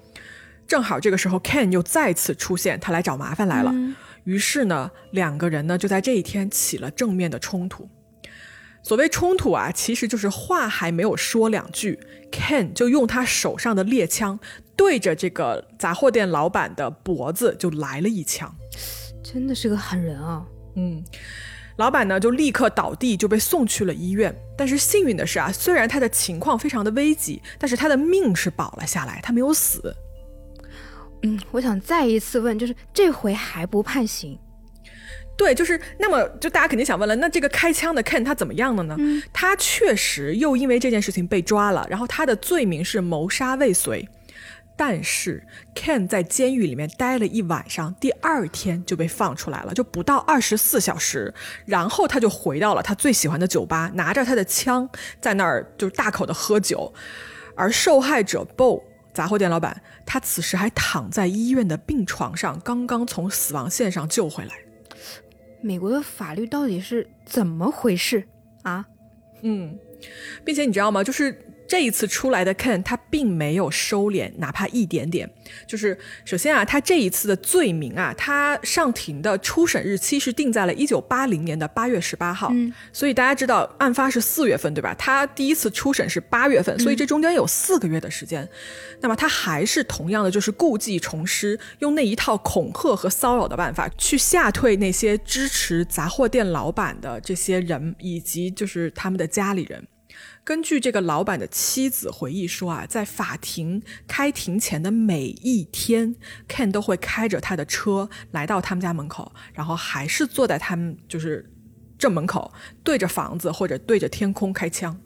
[0.66, 3.74] 正好这个时候 Ken 又再次出现，他来找麻烦来了。
[4.24, 7.88] 于是呢，两个人呢就在这一天起了正面的冲突。
[8.88, 12.00] 所谓冲突啊，其实就是话还没有说两句
[12.32, 14.40] ，Ken 就用他手上的猎枪
[14.78, 18.50] 对着这个杂货店老板的脖子就来了一枪。
[19.22, 20.46] 真的是个狠人啊！
[20.78, 21.04] 嗯，
[21.76, 24.34] 老板呢就立刻倒地，就被送去了医院。
[24.58, 29.94] 但是幸运的是啊，虽然他的情况非常的危急，但是他的命是保了下来，他没有死。
[31.24, 34.40] 嗯，我想再一次问，就是这回还不判刑？
[35.38, 38.98] 对，就是那么，就大家肯定想问了，那这个开枪的 Ken 他怎么样了呢？
[39.32, 44.10] 他确实又因为这件事情被抓了，然后他的罪名是谋杀未遂。
[44.80, 51.34] 但是 Ken 在监狱里面待了一晚上，第二天就被放出来了，就不到二十四小时，
[51.66, 54.88] 然后他就回到了他最喜欢的酒吧，拿着他的枪
[55.20, 56.94] 在那儿就大口的喝酒，
[57.56, 64.67] 而受害者 Bo 杂货店老板，他此时还躺在医院的病床上，刚刚从死亡线上救回来。
[65.62, 68.24] 美国的法律到底是怎么回事
[68.64, 68.88] 啊？
[69.42, 69.78] 嗯，
[70.44, 71.04] 并且你知道吗？
[71.04, 75.30] 就是这一次出来的 Ken，他并没有收敛，哪怕一点点。
[75.68, 82.50] 就是首先啊，他这一次的罪名啊，他上庭的初审日期是定在了一九八零年的八月十八号。
[82.52, 84.96] 嗯，所以大家知道案发是四月份，对吧？
[84.98, 88.48] 他第一次初审是八月份，所以这中间有四个月的时间。
[89.02, 99.86] 那么他还是同样的，就是故技重施，用那一套恐吓和骚扰的办法去吓退那些支持杂货店老板的这些人，以及就是他们的家里人。
[100.48, 106.16] 根据这个老板的妻子回忆说啊，在法庭开庭前的每一天
[106.48, 111.52] ，Ken 都会开着他的车来到他们家门口，然后还是坐在他们就是
[112.00, 114.98] 正门口，对着房子或者对着天空开枪。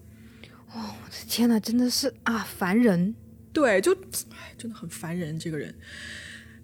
[0.74, 3.16] 哦，我的天哪，真的是啊，烦人！
[3.52, 3.92] 对，就
[4.30, 5.74] 唉真的很烦人这个人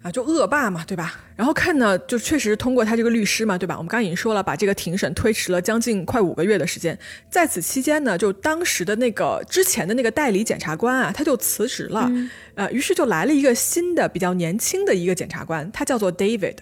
[0.02, 1.20] 啊，就恶霸嘛，对吧？
[1.34, 3.76] 然后看呢，就确实通过他这个律师嘛，对吧？
[3.76, 6.96] 我们刚刚已经说了，把这个庭审推迟了将近快五个月的时间。
[7.28, 12.10] 在此期间呢，就当时的那个之前的那个代理检察官啊，他就辞职了，
[12.54, 16.56] 呃，于是就来了一个新的比较年轻的一个检察官，他叫做 David。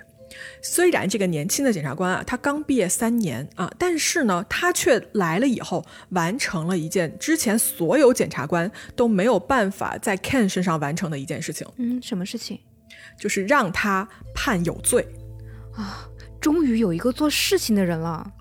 [0.61, 12.59] 虽然这个年轻的检察官啊，他刚毕业三年啊，但是呢，他却来了以后，完成了一件之前所有检察官都没有办法在 Ken 身上完成的一件事情，嗯，什么事情？
[13.19, 15.07] 就是让他判有罪。
[15.75, 16.09] 啊
[16.41, 18.33] 终于有一个做事情的人了。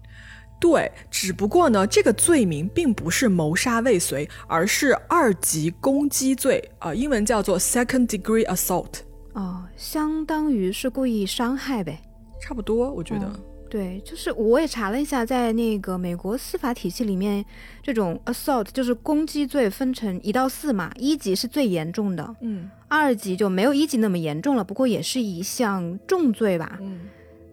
[0.60, 9.02] 对，只不过呢，这个罪名并不是谋杀未遂，而是二级攻击罪，呃，英文叫做 second degree assault，
[9.34, 12.00] 哦，相当于是故意伤害呗。
[12.42, 13.26] 差不多，我觉得。
[13.26, 17.44] 嗯对，就是我也查了一下，在那个美国司法体系里面，
[17.82, 26.78] 这种 assault 就是攻击罪分成一到四嘛，一级是最严重的，嗯二级就没有一级那么严重了，不过也是一项重罪吧。
[26.80, 27.02] 嗯，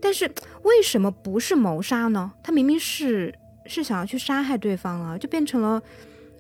[0.01, 0.31] 但是
[0.63, 2.31] 为什么不是谋杀呢？
[2.43, 3.35] 他明明是
[3.67, 5.83] 是想要去杀害对方啊，就变成了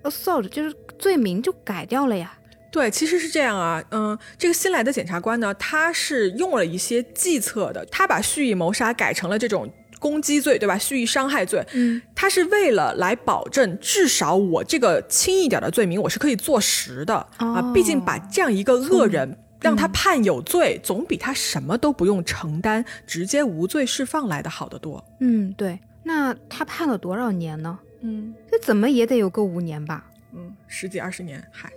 [0.03, 2.39] assault，就是罪名就改掉了呀。
[2.73, 10.77] 对，其实是这样啊，嗯，这个新来的检察官呢，他是用了一些计策的，他把蓄意谋杀改成了这种攻击罪，对吧？
[10.77, 19.39] 蓄意伤害罪，嗯，他是为了来保证，至少我这个轻一点的罪名我是可以坐实的、啊，毕竟把这样一个恶人。
[19.63, 25.05] 让他判有罪，总比他什么都不用承担，直接无罪释放来的好得多。
[25.21, 25.79] 嗯，对。
[26.03, 27.79] 那他判了多少年呢？
[28.01, 30.05] 嗯这怎么也得有个五年吧？
[30.35, 31.73] 嗯，十几二十年，嗨，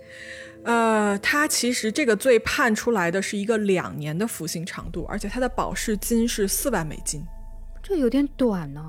[0.66, 7.22] 呃，他其实这个罪判出来的是一个两年的服刑长度，而且他的保释金是四万美金。
[7.80, 8.82] 这有点短呢。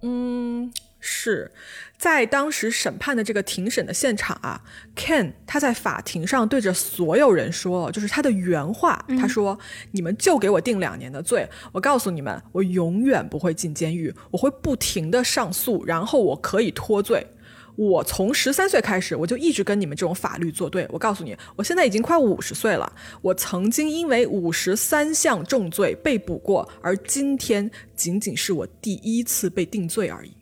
[0.00, 1.52] 嗯，是
[1.98, 4.62] 在当时审判的这个庭审的现场啊
[4.96, 9.56] ，Ken 他在法庭上对着所有人说，就是他的原话，他说
[9.92, 17.26] ：“你们就给我定两年的罪，我告诉你们，我永远不会进监狱，我会不停的上诉，然后我可以脱罪。”
[17.74, 20.86] 我从十三岁开始，我就一直跟你们这种法律作对。
[20.90, 22.92] 我告诉你，我现在已经快五十岁了。
[23.22, 30.36] 我曾经因为五十三项重罪被捕过，而今天仅仅是我第一次被定罪而已。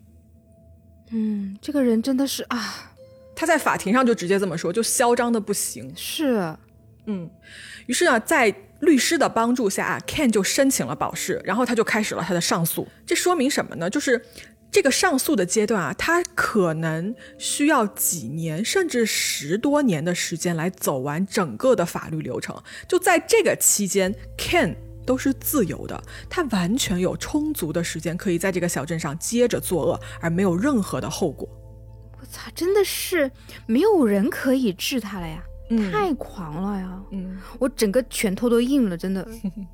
[1.11, 2.93] 嗯，这个人真的是啊，
[3.33, 5.91] 他在法庭上就直接这么说，就嚣张的不行。
[5.95, 6.53] 是，
[7.05, 7.29] 嗯，
[7.85, 12.85] 于是呢，在律师的帮助下啊，Ken 就申请了保释，然后他就开始了他的上诉。
[13.05, 13.89] 这说明什么呢？
[13.89, 14.21] 就是。
[14.71, 22.55] 这个上诉的阶段啊，他可能需要几年甚至十多年的时间来走完整个的法律流程。
[22.87, 24.73] 就在这个期间，Ken
[25.05, 31.49] 都是自由的，他完全有充足的时间可以在这个小镇上接着作恶，而没有任何的后果。
[32.19, 33.29] 我操，真的是
[33.65, 35.43] 没有人可以治他了呀！
[35.91, 37.01] 太狂了呀！
[37.11, 39.27] 嗯，我整个拳头都硬了，真的。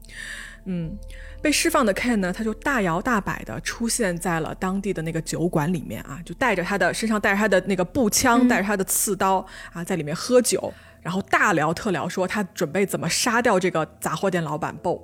[0.66, 0.98] 嗯。
[1.42, 15.02] 被释放的 Ken 呢，他就大摇大摆的出现在了当地的那个酒馆里面啊，就带着他的身上带着他的那个步枪，带着他的刺刀啊，在里面喝酒，然后大聊特聊，说他准备怎么杀掉这个杂货店老板 Bo。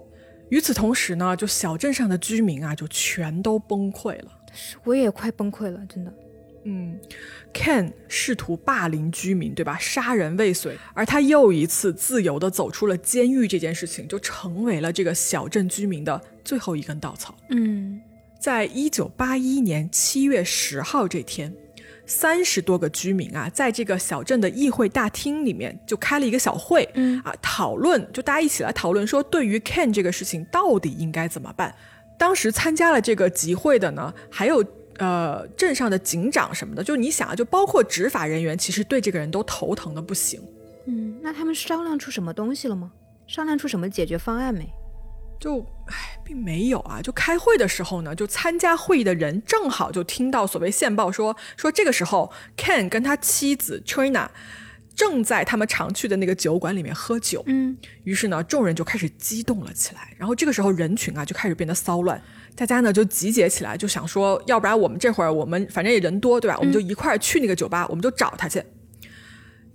[0.50, 4.32] 与此同时呢，就小镇上的居民啊，就全都崩溃了。
[4.84, 6.14] 我也快崩溃了，真的。
[6.66, 6.98] 嗯
[7.54, 9.78] ，Ken 试图霸凌居民，对吧？
[9.78, 17.36] 杀人未遂，而他又一次自由的走出了监狱，这件事情就成为了这个小镇居民的最后一根稻草。
[17.50, 18.02] 嗯，
[18.40, 21.54] 在一九八一年七月十号这天，
[22.06, 31.76] 三十多个居民啊，在这个小镇的议会大厅里面就开了一个小会，嗯啊，讨论，就大家一起来讨论说，对于 Ken 这个事情到底应该怎么办。
[32.18, 34.64] 当时参加了这个集会的呢，还有。
[35.00, 40.40] 呃，镇上的警长什么的，就你想啊，就包括执法人员，其实对这个人都头疼的不行。
[40.86, 42.92] 嗯，那他们商量出什么东西了吗？
[43.26, 44.70] 商量出什么解决方案没？
[45.40, 47.02] 就唉，并没有啊。
[47.02, 54.28] 就开会的时候呢，就参加会议的人正好就听到所谓线报说说这个时候，Ken 跟他妻子 Trina
[54.96, 57.44] 正在他们常去的那个酒馆里面喝酒。
[57.48, 60.14] 嗯，于是呢，众人就开始激动了起来。
[60.18, 62.22] 然后这个时候，人群啊就开始变得骚乱。
[62.56, 66.58] 大家呢就集结起来，就想说，要不然我们这会儿我们反正也人多，对吧？
[66.60, 68.64] 我们就一块儿去那个酒吧，我们就找他去。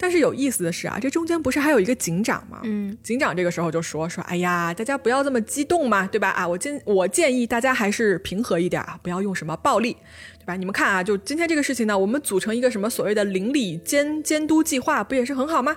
[0.01, 2.61] 但是有意思的是啊，这中间不是还有一个警长吗？
[2.63, 6.31] 嗯，警长这个时候就说说，哎呀，大家不要这么激动嘛，对吧？
[6.31, 9.97] 啊，我建我建议大家还是平和一点啊，不要用什么暴力，
[10.39, 10.55] 对吧？
[10.55, 15.77] 你们看啊，就今天这个事情呢，我们组成一个什么所谓的邻里监监督计划，不也是很好吗？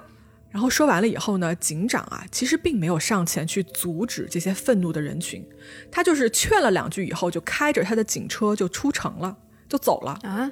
[0.51, 5.43] 然后说完了以后呢，警长啊，其实并没有上前去阻止这些愤怒的人群，
[5.89, 9.35] 他就是劝了两句以后，就开着他的警车就出城了，
[9.69, 10.51] 就走了啊。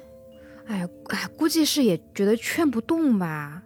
[0.66, 3.62] 哎呀，哎，估计是也觉得劝不动吧。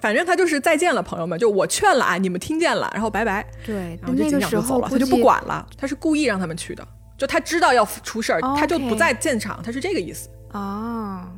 [0.00, 3.46] 反正他就是再见了，朋友们，就我劝了啊，你们听见了，然后拜拜。
[3.64, 10.28] 对，然后这警长就走了，他就不管了，他是故意让他们去的，就他知道要出事儿，他就不在现场，他是这个意思。
[10.52, 11.28] 哦，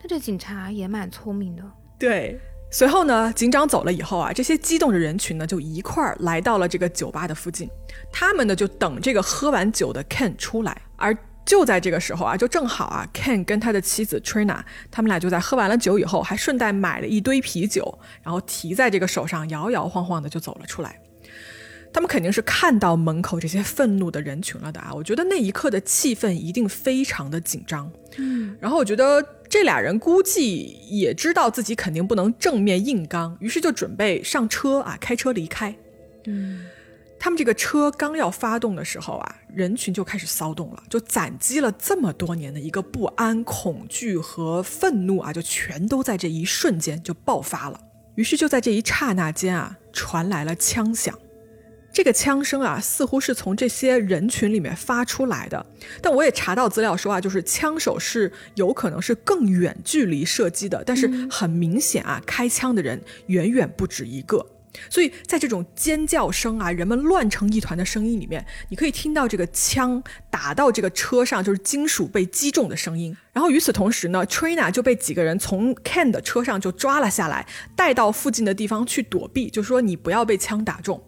[0.00, 1.62] 那这警察也蛮聪明的。
[1.98, 2.40] 对。
[2.74, 7.68] 随后呢，警长走了以后啊，这些激动的人群呢就一块儿来到了这个酒吧的附近，
[8.10, 10.74] 他们呢就等这个喝完酒的 Ken 出来。
[10.96, 20.98] 而就在这个时候啊，就正好啊，Ken 跟他的妻子 Trina，他们俩就在喝完了酒以后，还顺带买了一堆啤酒，然后提在这个手上，摇摇晃晃的就走了出来。
[21.92, 24.92] 他们肯定是看到门口这些愤怒的人群了的啊！
[24.96, 27.90] 我觉得那一刻的气氛一定非常的紧张。
[28.16, 35.74] 嗯，然后我觉得这俩人估计也知道自己肯定不能正面硬刚，于是就准备上车啊，开车离开。
[36.24, 36.64] 嗯，
[37.18, 47.78] 他们这个车刚要发动的时候啊，人群就开始骚动了，就攒积了这么多年的一个不安、恐惧和愤怒啊，就全都在这一瞬间就爆发了。
[48.14, 51.18] 于是就在这一刹那间啊，传来了枪响。
[51.92, 55.66] 这个枪声啊，似乎是从这些人群里面发出来的，
[56.00, 64.46] 但我也查到资料说啊，就是枪手是有可能是更远距离射击的，但是很明显啊，开枪的人远远不止一个，
[64.88, 73.14] 所以在这种尖叫声啊，人们乱成一团的声音里面，你可以听到这个枪打到这个车上，就是金属被击中的声音。
[73.34, 81.02] 然后与此同时呢，Trina 就被几个人从 Ken 的车上就抓了下来，带到附近的地方去躲避，就说你不要被枪打中。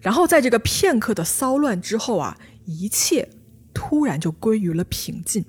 [0.00, 3.28] 然后在这个片刻的骚乱之后啊，一切
[3.72, 5.44] 突然就归于了平静。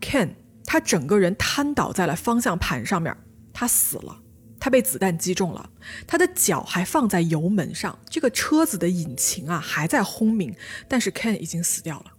[0.00, 3.16] Ken 他整个人瘫倒在了方向盘上面，
[3.52, 4.20] 他死了，
[4.58, 5.70] 他被子弹击中了，
[6.06, 10.54] 他的脚还放在油门上，这个车子的引擎啊还在轰鸣，
[10.88, 12.12] 但是 Ken 已经死掉了。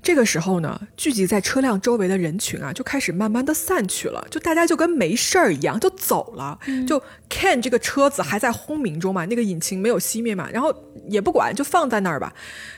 [0.00, 6.58] 这个时候呢，聚集在车辆周围的人群啊，就开始慢慢的散去了，就大家就跟没事儿一样就走了。
[6.86, 10.72] 就 Ken 这个车子还在轰鸣中嘛，那个引擎没有熄灭嘛，然后
[11.08, 12.32] 也不管，就放在那儿吧，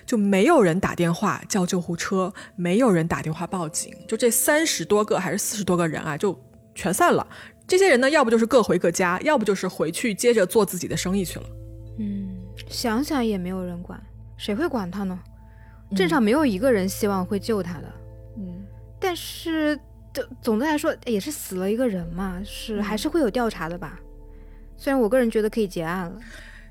[0.05, 6.37] 就没有人打电话叫救护车，没有人打电话报警，就这三十多个还是四十多个人啊，就
[6.75, 7.25] 全散了。
[7.69, 11.47] 这些人呢，要不就是各回各家，要不就是回去接着做自己的生意去了。
[12.01, 12.31] 嗯，
[12.69, 14.03] 想想也没有人管，
[14.37, 15.17] 谁会管他呢？
[15.95, 17.93] 镇上没有一个人希望会救他的。
[18.37, 18.65] 嗯，
[18.99, 19.79] 但是，
[20.13, 23.99] 总总的来说也是死了一个人嘛，是还是会有调查的吧？
[24.77, 26.19] 虽然我个人觉得可以结案了。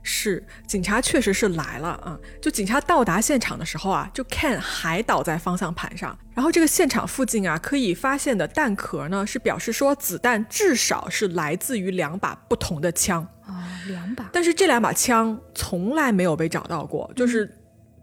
[0.01, 2.17] 是，警察确实是来了啊！
[2.41, 6.17] 就警察到达现场的时候啊，就 Ken 还倒在方向盘上。
[6.33, 13.27] 然后这个现场附近啊，可以发现的弹壳呢，是表示说子弹至少是来自于两把不同的枪。
[13.45, 13.53] 哦，
[13.89, 14.29] 两把。
[14.31, 17.58] 但是这两把枪从来没有被找到过，就是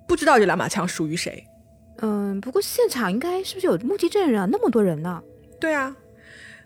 [0.07, 1.47] 不知道这两把枪属于谁。
[1.99, 4.49] 嗯，不过现场应该是不是有目击证人啊？
[4.51, 5.23] 那么多人呢？
[5.59, 5.97] 对啊，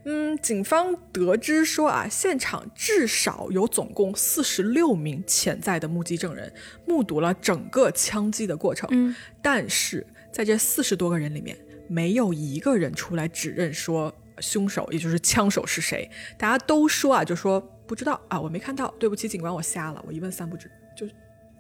[0.05, 6.53] 嗯，警方得知说啊，现场至少有总共四十六名潜在的目击证人，
[6.85, 8.89] 目睹了整个枪击的过程。
[8.93, 11.57] 嗯，但是在这四十多个人里面，
[11.89, 16.11] 没有一个人出来指认说凶手，也就是枪手是谁。
[16.37, 21.07] 大家都说啊，就说不知道啊，我没看到，对不起，警官，我瞎了，我一问三不知，就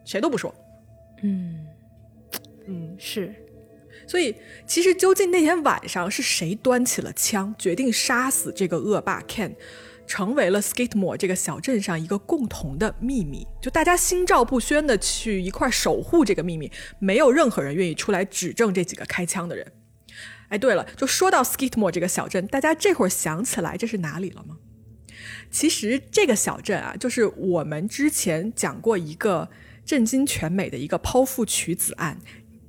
[0.05, 0.53] 谁都不说。
[1.23, 1.67] 嗯
[2.67, 3.35] 嗯，是。
[4.07, 4.35] 所以，
[4.67, 9.55] 其实究竟那天晚上是谁端起了枪，决定杀死这个恶霸 Ken，
[10.07, 13.47] 成为了 Skidmore 这个小镇上一个共同的秘密。
[13.61, 19.73] 就大家心照不宣的去一块守护这个秘密，没有任何人愿意出来指证这几个开枪的人。
[20.49, 24.57] 哎，对了，就说到 Skidmore 这个小镇，大家这会儿想起来这是哪里了吗？
[25.51, 29.49] 其实这个小镇啊，就是我们之前讲过一个
[29.91, 32.17] 震惊全美的一个剖腹取子案。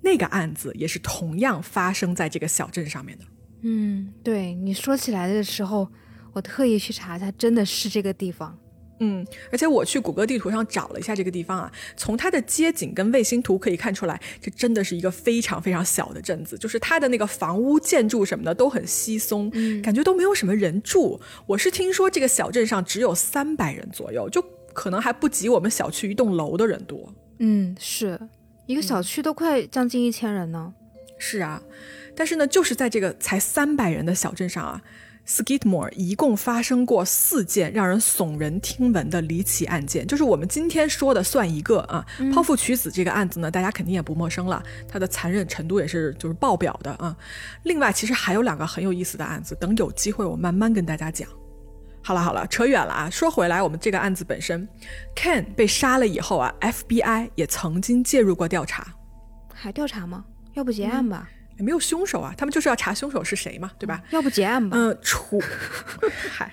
[0.02, 3.26] 那个案子也是同样发生在这个小镇上面的。
[3.62, 5.88] 嗯，对你说起来的时候，
[6.34, 8.58] 我特意去查一下，真的是这个地方。
[9.02, 19.52] 嗯，而且我去谷歌地图上找了一下这个地方啊，从它的街景跟卫星图可以看出来，这真的是一个非常非常小的镇子，就是它的那个房屋建筑什么的都很稀松，
[19.84, 21.22] 感觉都没有什么人住。
[21.46, 24.44] 我是听说这个小镇上只有三百人左右，就
[24.74, 27.14] 可能还不及我们小区一栋楼的人多。
[27.40, 28.20] 嗯，是。
[28.68, 30.74] 一个小区都快将近一千人呢，
[31.18, 31.62] 是啊，
[32.16, 34.82] 但是呢，就是在这个才三百人的小镇上啊
[35.28, 42.06] ，Skidmore 一共发生过四件让人耸人听闻的离奇案件，就是我们今天说的算一个啊。
[42.32, 47.14] 剖腹取子这个案子呢，大家肯定也不陌生了，它的残忍程度也是就是爆表的啊。
[47.64, 51.28] 另外，其实还有两个很有意思的案子，等有机会我慢慢跟大家讲。
[52.04, 53.10] 好了好了，扯远了啊！
[53.10, 54.68] 说回来，我们这个案子本身
[55.16, 58.96] ，Ken 被杀了以后啊，FBI 也曾经介入过调查，
[59.54, 60.26] 还调查吗？
[60.54, 61.30] 要不结案吧？
[61.58, 64.02] 也没有凶手啊，他们就是要查凶手是谁嘛，对吧？
[64.10, 64.76] 要不结案吧？
[64.76, 65.40] 嗯，除
[66.32, 66.52] 嗨，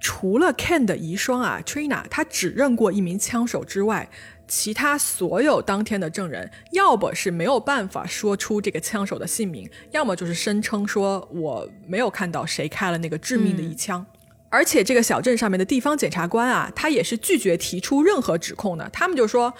[0.00, 4.08] 除了 Ken 的遗孀啊，Trina，他指认过一名枪手之外，
[4.48, 14.04] 其他所有当天的证人，要么是没有办法说出这个枪手的姓名，要么就是声称说我没有看到谁开了那个致命的一枪。
[14.50, 18.88] 而且这个小镇上面的地方检察官啊，他也是拒绝提出任何指控的。
[18.90, 19.52] 他们就说，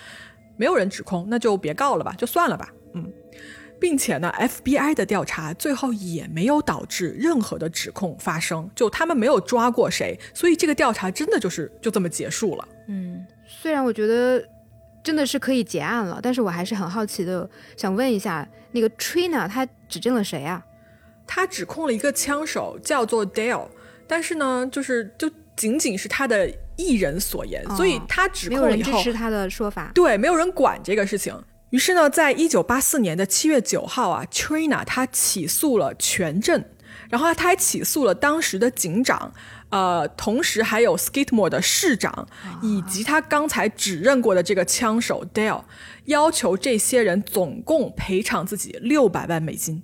[0.56, 2.72] 没有人指控，那就别告了吧，就算了吧。
[2.94, 3.12] 嗯，
[3.78, 12.68] 并且呢，FBI 的调查最后也没有导致任何的指控发生，就他们没有抓过谁，所以这个调查真的就是就这么结束了。
[12.88, 14.42] 嗯，虽然我觉得
[15.02, 20.64] 真的是可以结案了，但是我还是很好奇的，想问一下，那个 Trina 他指证了谁啊？
[21.26, 23.68] 他指控了一个枪手，叫做 Dale。
[24.08, 31.36] 但是呢，就是就仅仅是他的一人所言，所以他指控了以后，支持他的说法，对，没有人管这个事情。
[31.70, 36.64] 于是呢，在一九八四年的七月九号啊，Trina 他起诉了全镇，
[37.10, 39.30] 然后他还起诉了当时的警长，
[39.68, 42.26] 呃，同时还有 Skidmore 的市长，
[42.62, 45.64] 以及他刚才指认过的这个枪手 Dale，
[46.06, 49.82] 要求这些人总共赔偿自己六百万美金。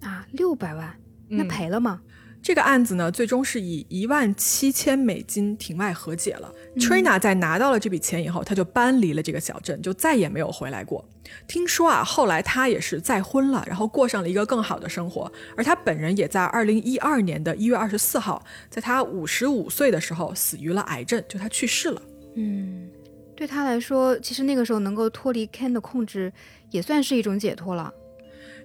[0.00, 0.96] 啊，六百万，
[1.28, 2.00] 那赔了吗？
[2.42, 6.52] 这个案子呢，最终是以一万七千美金庭外和解了。
[6.76, 11.04] Trina 在拿到了这笔钱以后，他就搬离了这个小镇，就再也没有回来过。
[11.46, 15.30] 听说啊，后来他也是再婚了，然后过上了一个更好的生活。
[15.56, 22.02] 而他本人也在二零一二年的一月二十四号，在他五十五岁的时候死于了癌症，就他去世了。
[22.34, 22.88] 嗯，
[23.36, 26.32] 对他来说，其实那个时候能够脱离 Ken 的控制，
[26.70, 27.94] 也算是一种解脱了。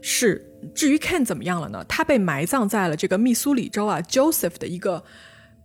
[0.10, 0.42] 是，
[0.74, 1.84] 至于 Ken 怎么样了呢？
[1.86, 5.04] 他被埋葬在了这个密苏里州啊 Joseph 的一个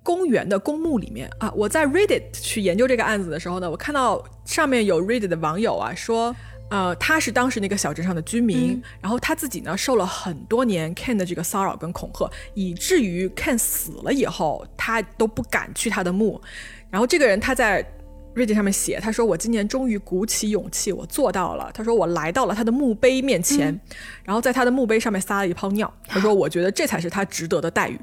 [0.03, 1.49] 公园的公墓里面啊。
[1.55, 6.35] 我在 Reddit 去研究这个案子的时候呢，我看到上面有 Reddit 的网友啊说，
[6.71, 16.43] 呃，他是当时那个小镇上的居民，然后他自己呢受了很多年 Ken 的这个骚扰跟恐吓，以至于 Ken 死了以后，他都不敢去他的墓。
[16.91, 17.87] 然后这个人他在
[18.35, 21.71] 日记上面写，他说我今年终于鼓起勇气，我做到了。
[21.75, 23.79] 他说我来到了他的墓碑面前，
[24.25, 25.93] 然后在他的墓碑上面撒了一泡尿。
[26.07, 27.99] 他说我觉得这才是他值得的待遇。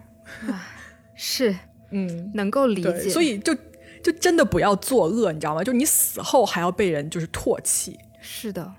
[1.15, 1.55] 是，
[1.91, 3.09] 嗯，能够理解。
[3.09, 3.55] 所以就
[4.03, 5.63] 就真的不要作恶，你知道吗？
[5.63, 7.97] 就你死后还要被人就是唾弃。
[8.21, 8.71] 是的，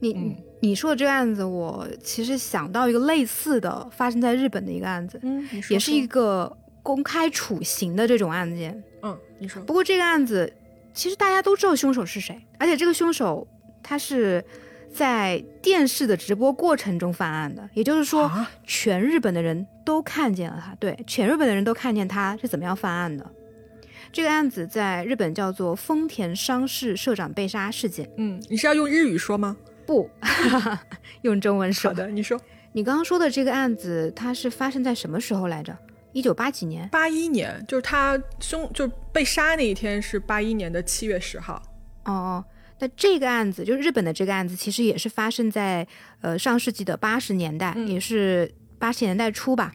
[0.00, 8.82] 你你说的这个案子，我其实想到一个类似的，发生在日本的一个案子，嗯，也是一个公开处刑的这种案件。
[9.02, 9.62] 嗯，你说。
[9.62, 10.52] 不过这个案子
[10.98, 13.46] 其实大家都知道凶手是谁，而且这个凶手
[13.84, 14.44] 他是
[14.92, 18.28] 在电视的直播过程中犯案的，也就是说，
[18.66, 20.74] 全日本的人都看见了他。
[20.74, 23.24] 对，全日本的人都看见他是怎么样犯案的。
[24.12, 28.10] 这个案子在日本叫做丰田商事社长被杀事件。
[28.16, 29.56] 嗯，你是要用日语说吗？
[29.86, 30.10] 不，
[31.22, 31.92] 用中文说。
[31.92, 32.36] 好的，你说。
[32.72, 35.78] 你刚刚说的这个案子，它是发生在什么时候来着？
[36.12, 36.88] 一九八几年？
[36.88, 41.62] 八一年，就是他凶就被杀那一天是八一年的七月十号。
[42.04, 42.44] 哦，
[42.78, 45.86] 那这个案子，就是日本的这个案子，其实也是发生在
[46.20, 49.72] 呃上世纪的八十年代，也是八十年代初吧。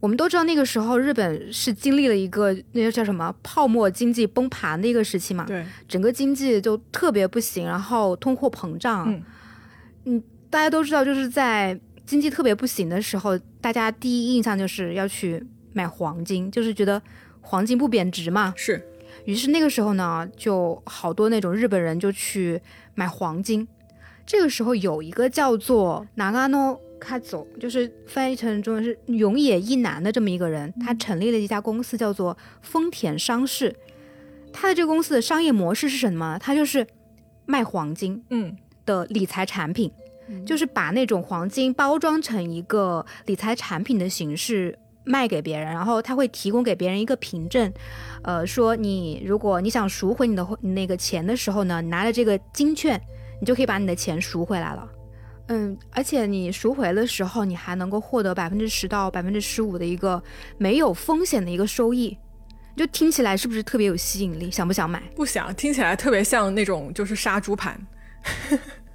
[0.00, 5.44] 我们都知道那个时候日本是经历了一个那个叫什么泡沫经济崩盘的一个时期嘛？
[5.44, 9.12] 对，整个经济就特别不行，然后通货膨胀。
[9.12, 9.22] 嗯，
[10.06, 11.78] 嗯，大家都知道，就是在
[12.10, 15.40] 经济特别不行的时候，大家第一印象就是要去
[15.72, 17.00] 买黄金，就是觉得
[17.40, 18.52] 黄金不贬值嘛。
[18.56, 18.84] 是，
[19.26, 22.60] 于是那个时候呢，就好多那种日本人就去
[22.96, 23.68] 买黄金。
[24.26, 26.80] 这个时候有一个叫做 Nagano。
[27.02, 33.74] 他走就是翻译成中文是永野一男的这么一个人，他成立了一家公司叫做丰田商事。
[34.52, 36.36] 他的这个公司的商业模式是什么？
[36.38, 36.84] 他就是
[37.46, 39.90] 卖黄金，嗯的理财产品，
[40.46, 47.72] 就是把那种黄金包装成一个理财产品的形式卖给别人，然后他会提供给别人一个凭证，
[48.22, 53.00] 呃，说你如果你想赎回你的那个钱的时候呢，你拿着这个金券，
[53.40, 54.88] 你就可以把你的钱赎回来了。
[55.48, 60.22] 嗯，而且你赎回的时候，你还能够获得百分之十到百分之十五的一个
[60.58, 62.16] 没有风险的一个收益，
[62.76, 64.48] 就听起来是不是特别有吸引力？
[64.48, 65.02] 想不想买？
[65.16, 67.84] 不想，听起来特别像那种就是杀猪盘。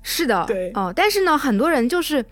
[0.07, 2.23] 是的，对，哦，但是呢，很多人就是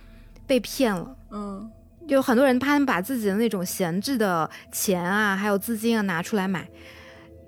[0.46, 1.68] 被骗了，嗯，
[2.08, 6.68] 就很多人他们把自己的那种闲置的钱啊，还有资金啊拿出来买。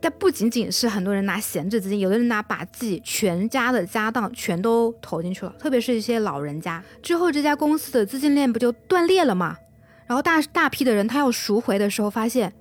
[0.02, 6.84] 但不仅仅是很多人拿闲置资金，有的人拿把自己全家的家当全都投进去了，特别是一些老人家。
[7.04, 9.56] 之后这家公司的资金链不就断裂了吗？
[10.08, 12.52] 然后大大批的人他要赎回的时候，发现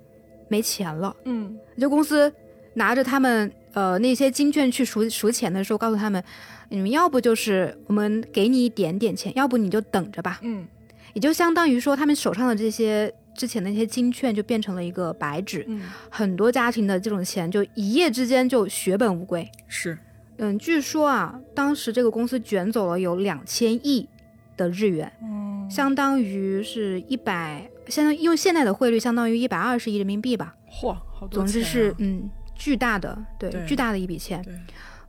[0.49, 1.15] 没钱了。
[1.25, 2.31] 嗯，就公司
[2.75, 6.23] 拿着他们呃那些金券去赎赎钱的时候，告诉他们，
[6.69, 10.39] 你们要不就是我们给你一点点钱，要不你就等着吧。
[10.41, 10.65] 嗯，
[11.13, 13.13] 也就相当于说他们手上的这些。
[13.37, 15.67] 之前的那些金券就变成了一个白纸，
[16.09, 19.45] 很多家庭的这种钱就一夜之间就血本无归。
[19.67, 19.97] 是，
[20.37, 24.07] 嗯，据说啊，当时这个公司卷走了有两千亿
[24.55, 30.55] 的日元，嗯，相当于是一百，相当用现在的汇率相当于一百二十亿人民币吧。
[30.71, 34.43] 嚯，好多总之是嗯，巨大的，对，巨大的一笔钱。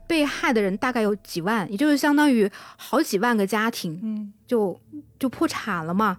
[0.05, 4.79] 被害的人大概有几万，也就是相当于好几万个家庭，嗯，就
[5.19, 6.17] 就破产了嘛。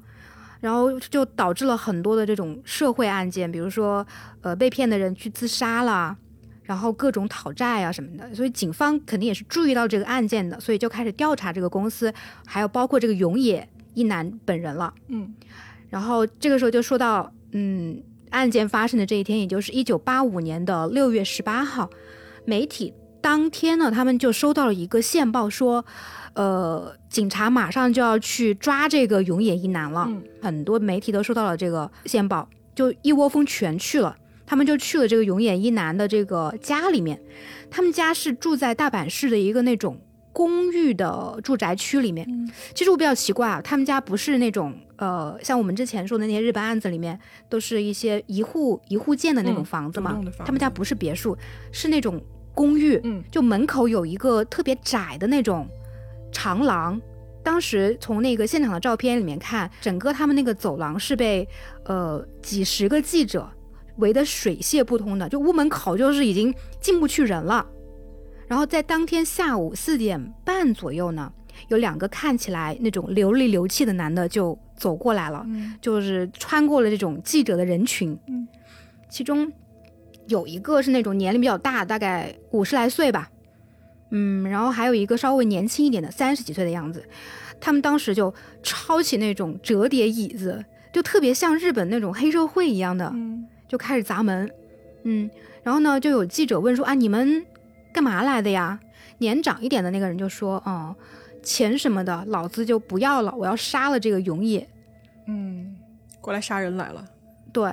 [0.60, 4.04] 然后就导致了很多的这种社会案件，比如说，
[4.40, 6.16] 呃，被骗的人去自杀了，
[6.64, 8.34] 然后各种讨债啊什么的。
[8.34, 12.12] 所以警方肯定也是注意到这个案件的，所以就开始调查这个公司，
[12.44, 14.92] 还有包括这个永野一男本人了。
[15.06, 15.32] 嗯，
[15.88, 21.90] 然后这个时候就说到，嗯，案件发生的这一天，也就是一九八五年的六月十八号，
[22.44, 25.84] 媒体当天呢，他们就收到了一个线报说。
[26.34, 30.08] 呃，警察马上就要去抓这个永野一男了。
[30.40, 34.14] 很多媒体都收到了这个线报，就一窝蜂全去了。
[34.46, 37.20] 他们就去了这个永野一男的这个家里面。
[37.68, 40.00] 他们家是住在大阪市的一个那种
[40.38, 42.24] 公寓的住宅区里面。
[42.72, 47.18] 其实我比较奇怪啊，他们家不是那种呃，像我们之前说的那些日本案子里面，
[47.48, 50.20] 都是一些一户一户建的那种房子嘛。
[50.46, 51.36] 他们家不是别墅，
[51.72, 52.22] 是那种
[52.54, 53.00] 公寓。
[53.02, 55.66] 嗯，就门口有一个特别窄的那种。
[56.30, 57.00] 长廊，
[57.42, 61.48] 当时从那个现场的照片里面看，整个他们那个走廊是被
[61.86, 63.50] 呃几十个记者
[63.96, 67.66] 围得水泄不通的，就屋门口就是已经进不去人了。
[68.48, 71.32] 然后在当天下午四点半左右呢，
[71.68, 75.46] 有两个看起来那种流里流气的男的就走过来了，
[75.80, 78.18] 就是穿过了这种记者的人群，
[79.08, 79.52] 其中
[80.26, 83.30] 有一个是那种年龄比较大，大概五十来岁吧。
[84.10, 87.04] 嗯，然后还有一个稍微年轻一点的，三十几岁的样子，
[87.60, 93.46] 他们当时就抄起那种折叠椅子，就特别像日本那种黑社会一样的，嗯。
[93.68, 94.50] 就开始砸门。
[95.04, 95.28] 嗯，
[95.62, 97.44] 然后呢，就有记者问说啊，你们
[97.92, 98.78] 干嘛来的呀？
[99.18, 100.94] 年长一点的那个人就说，哦、
[101.42, 104.68] 钱什么的，老子就不要了，我要杀了这个永野。
[105.26, 105.76] 嗯，
[106.20, 107.04] 过来杀人来了。
[107.52, 107.72] 对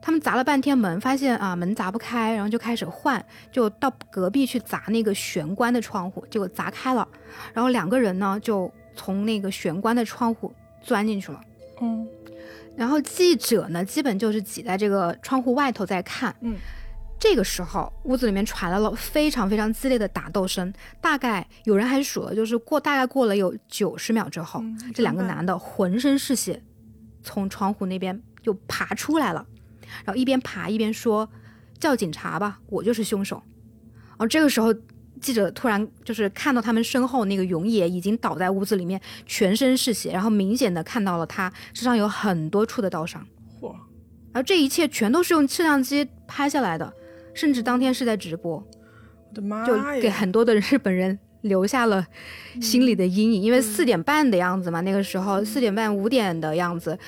[0.00, 7.06] 他们砸了半天门，发现啊门砸不开，然后就开始换，就到隔壁去砸那个玄关的窗户，结果砸开了，
[7.52, 11.40] 然后两个人呢就从那个玄关的窗户钻进去了。
[11.82, 12.06] 嗯
[12.76, 16.34] 然后记者呢，基本就是挤在这个窗户外头在看。
[16.40, 16.54] 嗯，
[17.18, 26.62] 这个时候屋子里面传来了非常非常激烈的打斗声，大概有人还数了，就是过大概过了有九十秒之后，嗯这两个男的浑身是血，
[27.22, 29.46] 从窗户那边就爬出来了，
[30.04, 31.28] 然后一边爬一边说
[31.80, 33.42] ：“叫警察吧，我就是凶手。”
[34.10, 34.74] 然后这个时候。
[35.18, 43.26] 记者突然就是看到他们身后那个永野已经倒在屋子里面，全身是血，然后明显的看到了他身上有很多处的刀伤，
[43.58, 43.74] 嚯，
[44.34, 46.92] 而这一切全都是用摄像机拍下来的，
[47.36, 49.76] 甚至当天是在直播，我的妈就！
[50.00, 52.04] 给很多的日本人留下了
[52.60, 53.42] 心里的阴影。
[53.42, 56.98] 因为四点半的样子嘛，那个时候四点半五点的样子，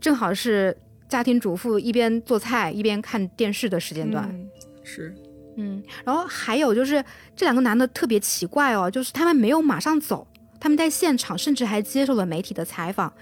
[0.00, 0.76] 正好是
[1.08, 4.28] 家庭主妇一边做菜一边看电视的时间段。
[4.30, 4.48] 嗯
[4.82, 5.14] 是
[5.56, 7.04] 嗯，然后还有就是
[7.36, 10.26] 这两个男的特别奇怪哦，就是他们没有马上走，
[10.58, 13.12] 他们在现场甚至还接受了媒体的采访，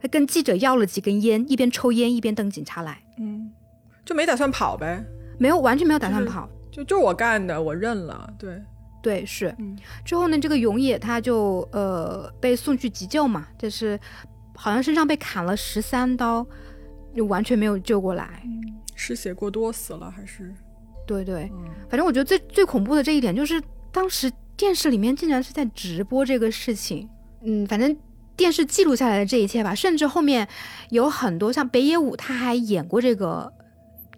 [0.00, 3.52] 还跟记者要了几根烟，一边抽烟一边等警察来，嗯，
[4.04, 5.04] 就没打算跑呗，
[5.42, 6.48] 没有完全没有打算跑。
[6.70, 8.32] 就就是我干的，我认了。
[8.38, 8.62] 对，
[9.02, 13.98] 对，是嗯之后呢，这个永野他就呃被送去急救嘛，就是
[14.54, 16.46] 好像身上被砍了十三刀，
[17.14, 18.42] 就完全没有救过来。
[18.94, 20.54] 失血过多死了还是？
[21.04, 27.08] 对对，嗯反正我觉得最最恐怖的这一点就是，当时电视里面竟然是在直播这个事情。
[27.42, 27.94] 嗯，反正
[28.36, 30.46] 电视记录下来的这一切吧，甚至后面
[30.90, 33.52] 有很多像北野武他还演过这个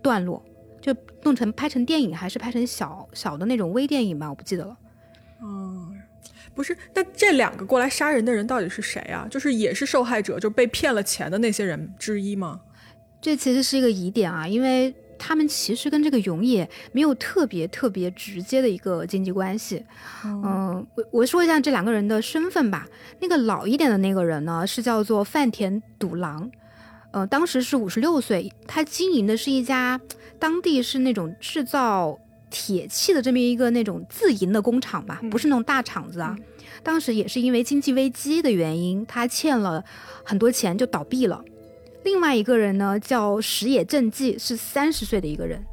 [0.03, 0.45] 段落，
[0.85, 4.76] 就弄成拍成电影，还是拍成小小的那种微电影吧，我不记得了。
[5.41, 5.99] 嗯，
[6.55, 9.26] 不是，那这两个过来杀人的人到底是谁啊？
[9.30, 12.61] 就是也是受害者，就被骗了钱的那些人之一吗？
[13.18, 19.82] 这其实是一个疑点啊，因为他们其实跟这个永野没有特别特别直接的一个经济关系。
[20.22, 22.87] 嗯，我我说一下这两个人的身份吧。
[23.20, 26.51] 那个老一点的那个人呢，是叫做饭田笃郎，
[27.15, 30.01] 呃，当时是五十六岁，他经营的是一家
[30.37, 32.19] 当地是那种制造
[32.51, 36.37] 铁器的这么一个那种自营的工厂吧，不是那种大厂子啊。
[36.83, 39.85] 当时也是因为经济危机的原因，他欠了
[40.25, 41.41] 很多钱就倒闭了。
[42.03, 45.65] 另外一个人呢，叫石野正纪，是三十岁的一个人。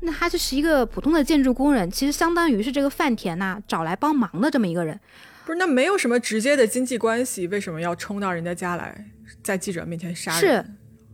[0.00, 5.00] 那他就是一个普通的建筑工人，其实相当于是这个饭田呐、找来帮忙的这么一个人。
[5.44, 9.04] 不是，那没有什么直接的经济关系，为什么要冲到人家家来，
[9.42, 10.40] 在记者面前杀人？
[10.40, 10.64] 是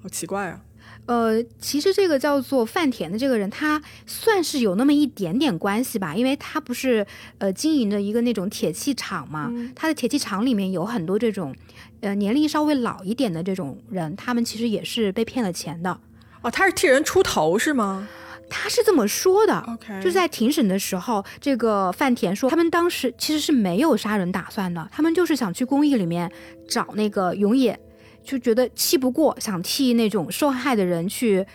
[0.02, 0.60] 好奇怪啊！
[1.06, 7.06] 呃，其实这个叫做饭田的这个人，他算是有那么一点点关系吧，因为他不是
[7.38, 11.54] 呃经营着一个那种铁器厂嘛，他的铁器厂里面有很多这种
[12.00, 16.00] 呃年龄稍微老一点的这种人，他们其实也是被骗了钱的。
[16.40, 18.08] 哦，他是替人出头是吗
[18.48, 26.30] 他是这么说的，？OK，就在庭审的时候，这个范田说，他们当时其实是没有杀人打算的，他们就是想去公寓里面
[26.68, 27.78] 找那个永野，
[28.24, 31.46] 就觉得气不过，想替那种受害的人去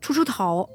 [0.00, 0.68] 出出头。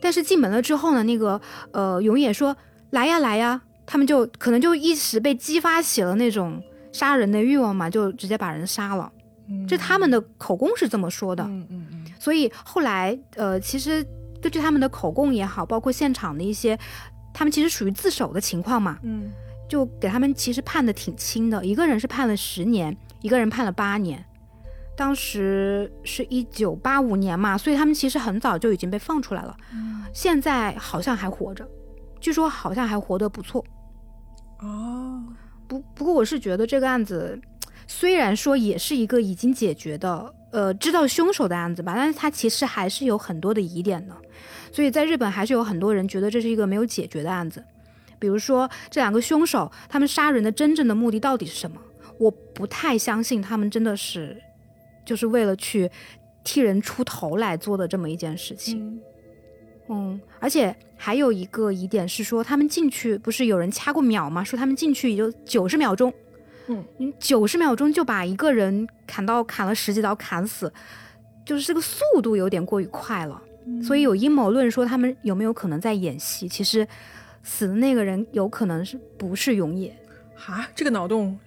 [0.00, 1.40] 但是进门了之后呢，那个
[1.70, 2.56] 呃永野说
[2.90, 9.10] 来呀来呀，他们就可能就一时被激发起了那种杀人的欲望嘛，就直接把人杀了。
[9.68, 11.44] 这他们的口供是这么说的。
[11.44, 14.02] 嗯嗯嗯，所以后来，呃，其实
[14.40, 16.78] 根据他们的口供也好，包括现场的一些，
[17.32, 19.30] 他们其实属于自首的情况嘛，嗯，
[19.68, 24.24] 就给他们其实判的挺轻的，一个人是判了十年，一个人判了八年。
[24.96, 29.56] 当时是一九八五年嘛，所以他们其实很早就已经被放出来了，
[30.12, 31.68] 现在好像还活着，
[32.20, 33.64] 据说好像还活得不错。
[34.60, 35.24] 哦，
[35.66, 37.38] 不不过我是觉得这个案子
[37.86, 44.16] 虽然说也是一个已经解决的，呃，知道凶手的案子吧，但是它其实还是有很多的疑点的，
[44.72, 47.62] 所以在日本还是有很多人觉得这是一个没有解决的案子。
[48.18, 51.78] 比如说这两个凶手，他们杀人的真正的目的到底是什么？
[52.18, 54.40] 我不太相信他们真的是
[55.04, 55.90] 就是为了去
[56.42, 58.86] 替人出头来做的这么一件事情。
[58.88, 59.00] 嗯
[59.86, 64.42] 嗯，而且还有一个疑点是说，他们进去不是有人掐过秒吗？
[64.42, 66.10] 说他们进去也就九十秒钟，
[66.68, 66.82] 嗯，
[67.18, 70.72] 九十秒钟就把一个人砍到砍了十几刀砍死，
[71.44, 73.42] 就是这个速度有点过于快了。
[73.82, 76.48] 所以有阴谋论说他们有没有可能在演戏？
[76.48, 76.88] 其实
[77.42, 79.94] 死的那个人有可能是不是永野？
[80.34, 81.38] 哈，这个脑洞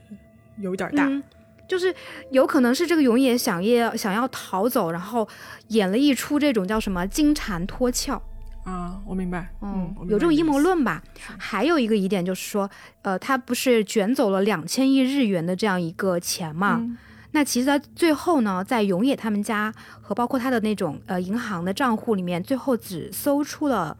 [0.60, 1.08] 有一点大。
[1.08, 1.24] 嗯，
[1.68, 1.94] 就是
[2.32, 5.28] 有可能是这个永野想要想要逃走，然后
[5.70, 8.22] 演了一出这种叫什么金蝉脱壳。
[8.64, 11.02] 啊，我明白，嗯，有这种阴谋论吧？
[11.38, 12.70] 还有一个疑点就是说，
[13.02, 16.78] 呃，他不是卷走了两千亿日元的这样一个钱嘛？
[16.80, 16.98] 嗯
[17.32, 23.96] 那其实，在最后呢，在永野他们家和包括他的那种呃银行的账户里面，最后只搜出了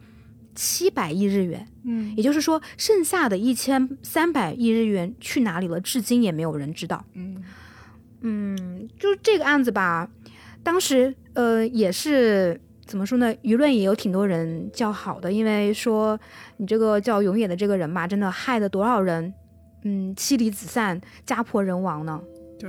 [0.60, 7.04] 七百亿日元，嗯也就是说，剩下的一千三百亿日元去哪里了，至今也没有人知道。
[7.14, 7.40] 嗯
[8.22, 10.10] 嗯，就是这个案子吧，
[10.64, 13.32] 当时呃也是怎么说呢？
[13.44, 16.18] 舆论也有挺多人叫好的，因为说
[16.56, 19.32] 你这个叫永野的这个人吧，真的害了多少人，
[19.84, 22.20] 嗯，妻离子散、家破人亡呢？
[22.58, 22.68] 对，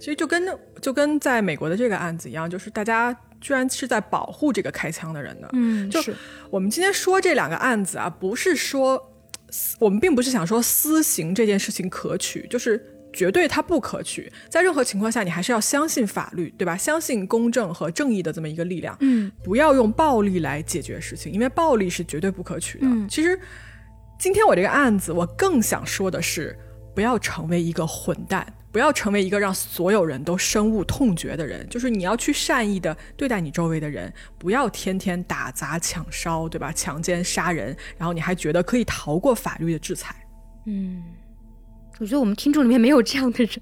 [0.00, 0.42] 其实就跟
[0.80, 5.50] 就跟在美国的这个案子一样，就是大家居然是在保护这个开枪的人的。
[5.52, 6.14] 嗯，就是
[6.48, 9.12] 我们今天说这两个案子啊，不是说
[9.78, 12.82] 我们并不是想说私刑这件事情可取，就是
[13.12, 14.32] 绝对它不可取。
[14.48, 16.74] 在任何情况下，你还是要相信法律，对吧？
[16.74, 22.86] 相信公正和正义的这么一个力量，嗯不要用暴力来解决事情，因为暴力是绝对不可取的。
[22.86, 23.38] 嗯其实
[24.18, 26.56] 今天我这个案子，我更想说的是，
[26.94, 28.46] 不要成为一个混蛋。
[28.72, 36.72] 不要成为一个让所有人都深恶痛绝的人，就是你要去善意的对待你周围的人，不要天天打砸抢烧，对吧？
[36.72, 40.16] 强奸杀人，然后你还觉得可以逃过法律的制裁。
[40.64, 41.04] 嗯，
[42.00, 43.60] 我觉得我们听众里面没有这样的人。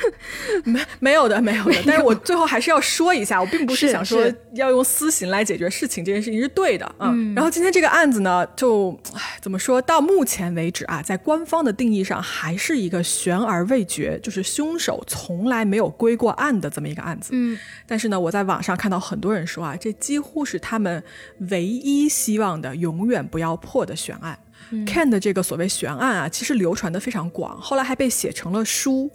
[0.64, 1.74] 没没有的，没有的。
[1.86, 4.24] 但是我最后还是要说一下，我并不是是想说
[4.54, 7.34] 要用私刑来解决事情，这件事情是对的，嗯。
[7.34, 17.30] 然后今天这个案子呢，就唉怎么说到目前为止啊，在官方的定义上还是一个悬而未决，就是凶手从来没有归过案的这么一个案子。
[17.32, 21.02] 嗯但是呢，我在网上看到很多人说啊，这几乎是他们
[21.50, 24.38] 唯一希望的永远不要破的悬案。
[24.86, 29.10] Ken 的这个所谓悬案啊，其实流传的非常广，后来还被写成了书。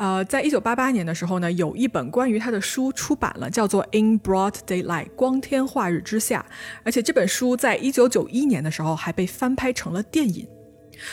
[0.00, 6.42] 呃，在一九八八年的时候呢，有一本关于他的书出版了，叫做《In Broad Daylight》光天化日之下，
[6.82, 10.48] 而且这本书在一九九一年的时候还被翻拍成了电影。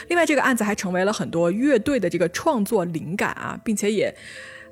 [0.07, 4.15] 另外，这个案子还成为了很多乐队的这个创作灵感啊，并且也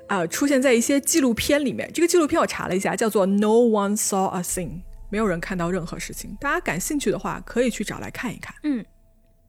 [0.06, 1.90] 呃出现在一些纪录片里面。
[1.92, 4.68] 这个纪录片我查了一下，叫做《No One Saw a Thing》，
[5.10, 6.34] 没有人看到任何事情。
[6.40, 8.54] 大家感兴趣的话，可以去找来看一看。
[8.62, 8.82] 嗯，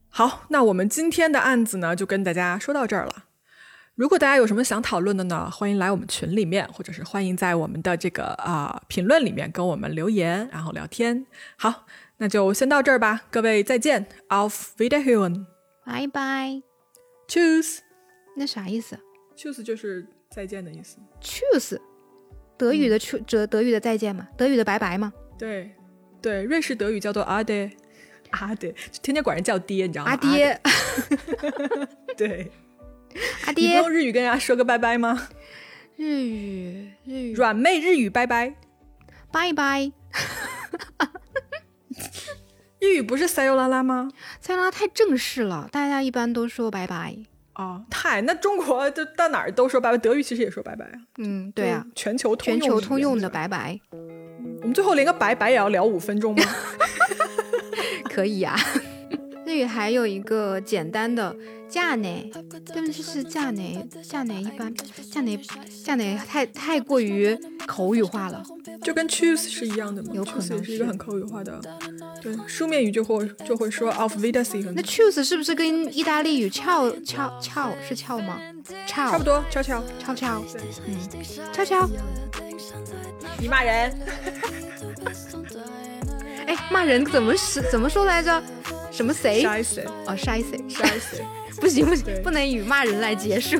[0.09, 3.24] 好，那我们今天的案子呢，就跟大家说到这儿了。
[3.98, 11.26] 如果大家有什么想讨论的呢，欢迎来我们群里面，或者是欢迎在我们的这个啊、评论里面跟我们留言，然后聊天。
[11.58, 11.88] 好，
[12.18, 15.48] 那就先到这儿吧，各位再见，Auf Wiederhören。
[15.84, 16.62] 拜拜。
[17.28, 17.80] Choose
[18.36, 19.00] 那啥意思
[19.36, 20.98] choose 就是再见的意思。
[21.20, 21.80] ？Choose，
[22.56, 25.12] 德语的 choose，德德语的再见嘛，德语的拜拜嘛。
[25.39, 25.72] 对，
[26.22, 27.72] 对，瑞士德语叫做阿爹，
[28.30, 30.12] 阿爹，就天天管人叫爹，你知道吗？
[30.12, 30.62] 阿爹，
[32.16, 32.52] 爹， 对，
[33.45, 35.28] 阿爹你不用，日语跟人家说个拜拜吗？
[35.95, 38.53] 日语日语软妹日语拜拜，
[39.32, 39.91] 拜拜。
[42.80, 44.09] 日语不是塞尤拉拉吗？
[44.39, 47.18] 塞拉太正式了，大家一般都说拜拜。
[47.55, 50.91] 哦，太，那中国就到哪儿都说拜拜，德语其实也说拜拜啊。
[51.18, 53.80] 嗯，对啊，全球通全球用语言通用的拜拜
[54.61, 56.43] 我们最后连个拜拜也要聊五分钟吗？
[58.13, 58.55] 可以啊。
[59.48, 61.34] 日语还有一个简单的
[61.70, 62.30] 嫁呢，
[62.66, 64.74] 对不起是嫁呢，嫁呢一般，
[65.10, 65.39] 嫁呢
[65.86, 67.34] 嫁呢太太过于
[67.66, 68.43] 口语化了。
[68.84, 71.62] 就跟 choose 是一样的嘛有可能是是一个很口语化的，
[72.22, 78.38] 对，书面语就会就会说 auf Wiedersehen，那 choose 是不是跟意大利语翘翘翘是翘吗？
[78.86, 80.43] 翘差不多，翘翘翘翘，
[80.86, 80.98] 嗯，
[81.54, 81.89] 翘翘。
[83.39, 83.98] 你骂人，
[86.48, 88.43] 哎，骂人怎么是怎么说来着？
[88.98, 89.41] 什么谁？
[89.43, 89.82] 啥意思？
[90.08, 90.58] 哦，晒谁？
[90.68, 91.22] 啥意思？
[91.62, 93.60] 不 行不行，不能以骂人来结束，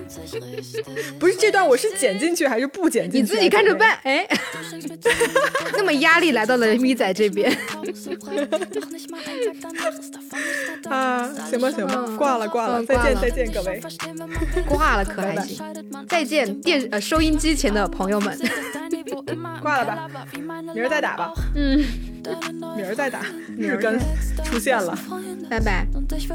[1.20, 3.34] 不是这段我是剪进去还是不剪进去？
[3.34, 3.74] 你自己看着。
[3.76, 3.98] 办。
[4.04, 4.28] 哎，
[5.78, 7.56] 那么压力来到了咪仔这边。
[10.90, 13.80] 啊，行吧行吧，嗯挂了挂了，再见再见，各位。
[14.68, 15.58] 挂了可还行。
[16.08, 18.36] 再见，电呃收音机前的朋友们。
[19.62, 20.08] 挂了吧，
[20.74, 21.84] 明儿再打吧，嗯，
[22.76, 23.22] 明儿再打，
[23.58, 23.98] 日更
[24.44, 24.98] 出现了。
[25.50, 25.88] 拜拜。
[25.94, 26.28] Und ich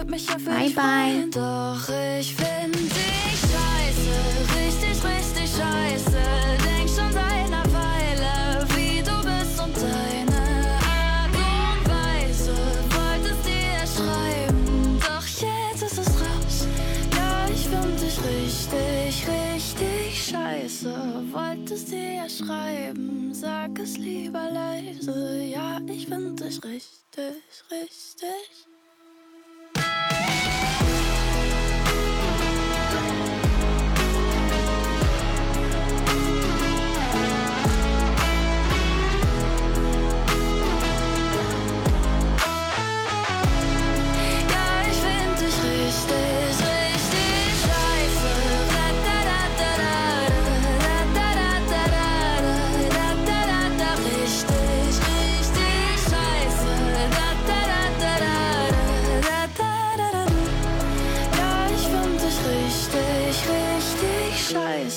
[20.82, 21.32] scheiße.
[21.32, 25.42] Wolltest dir schreiben, sag es lieber leise.
[25.42, 28.71] Ja, ich find dich richtig, richtig.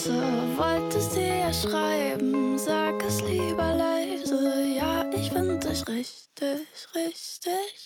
[0.06, 0.58] Scheiße.
[0.58, 4.66] Wolltest dir ja schreiben, sag es lieber leise.
[4.76, 7.85] Ja, ich find dich richtig, richtig.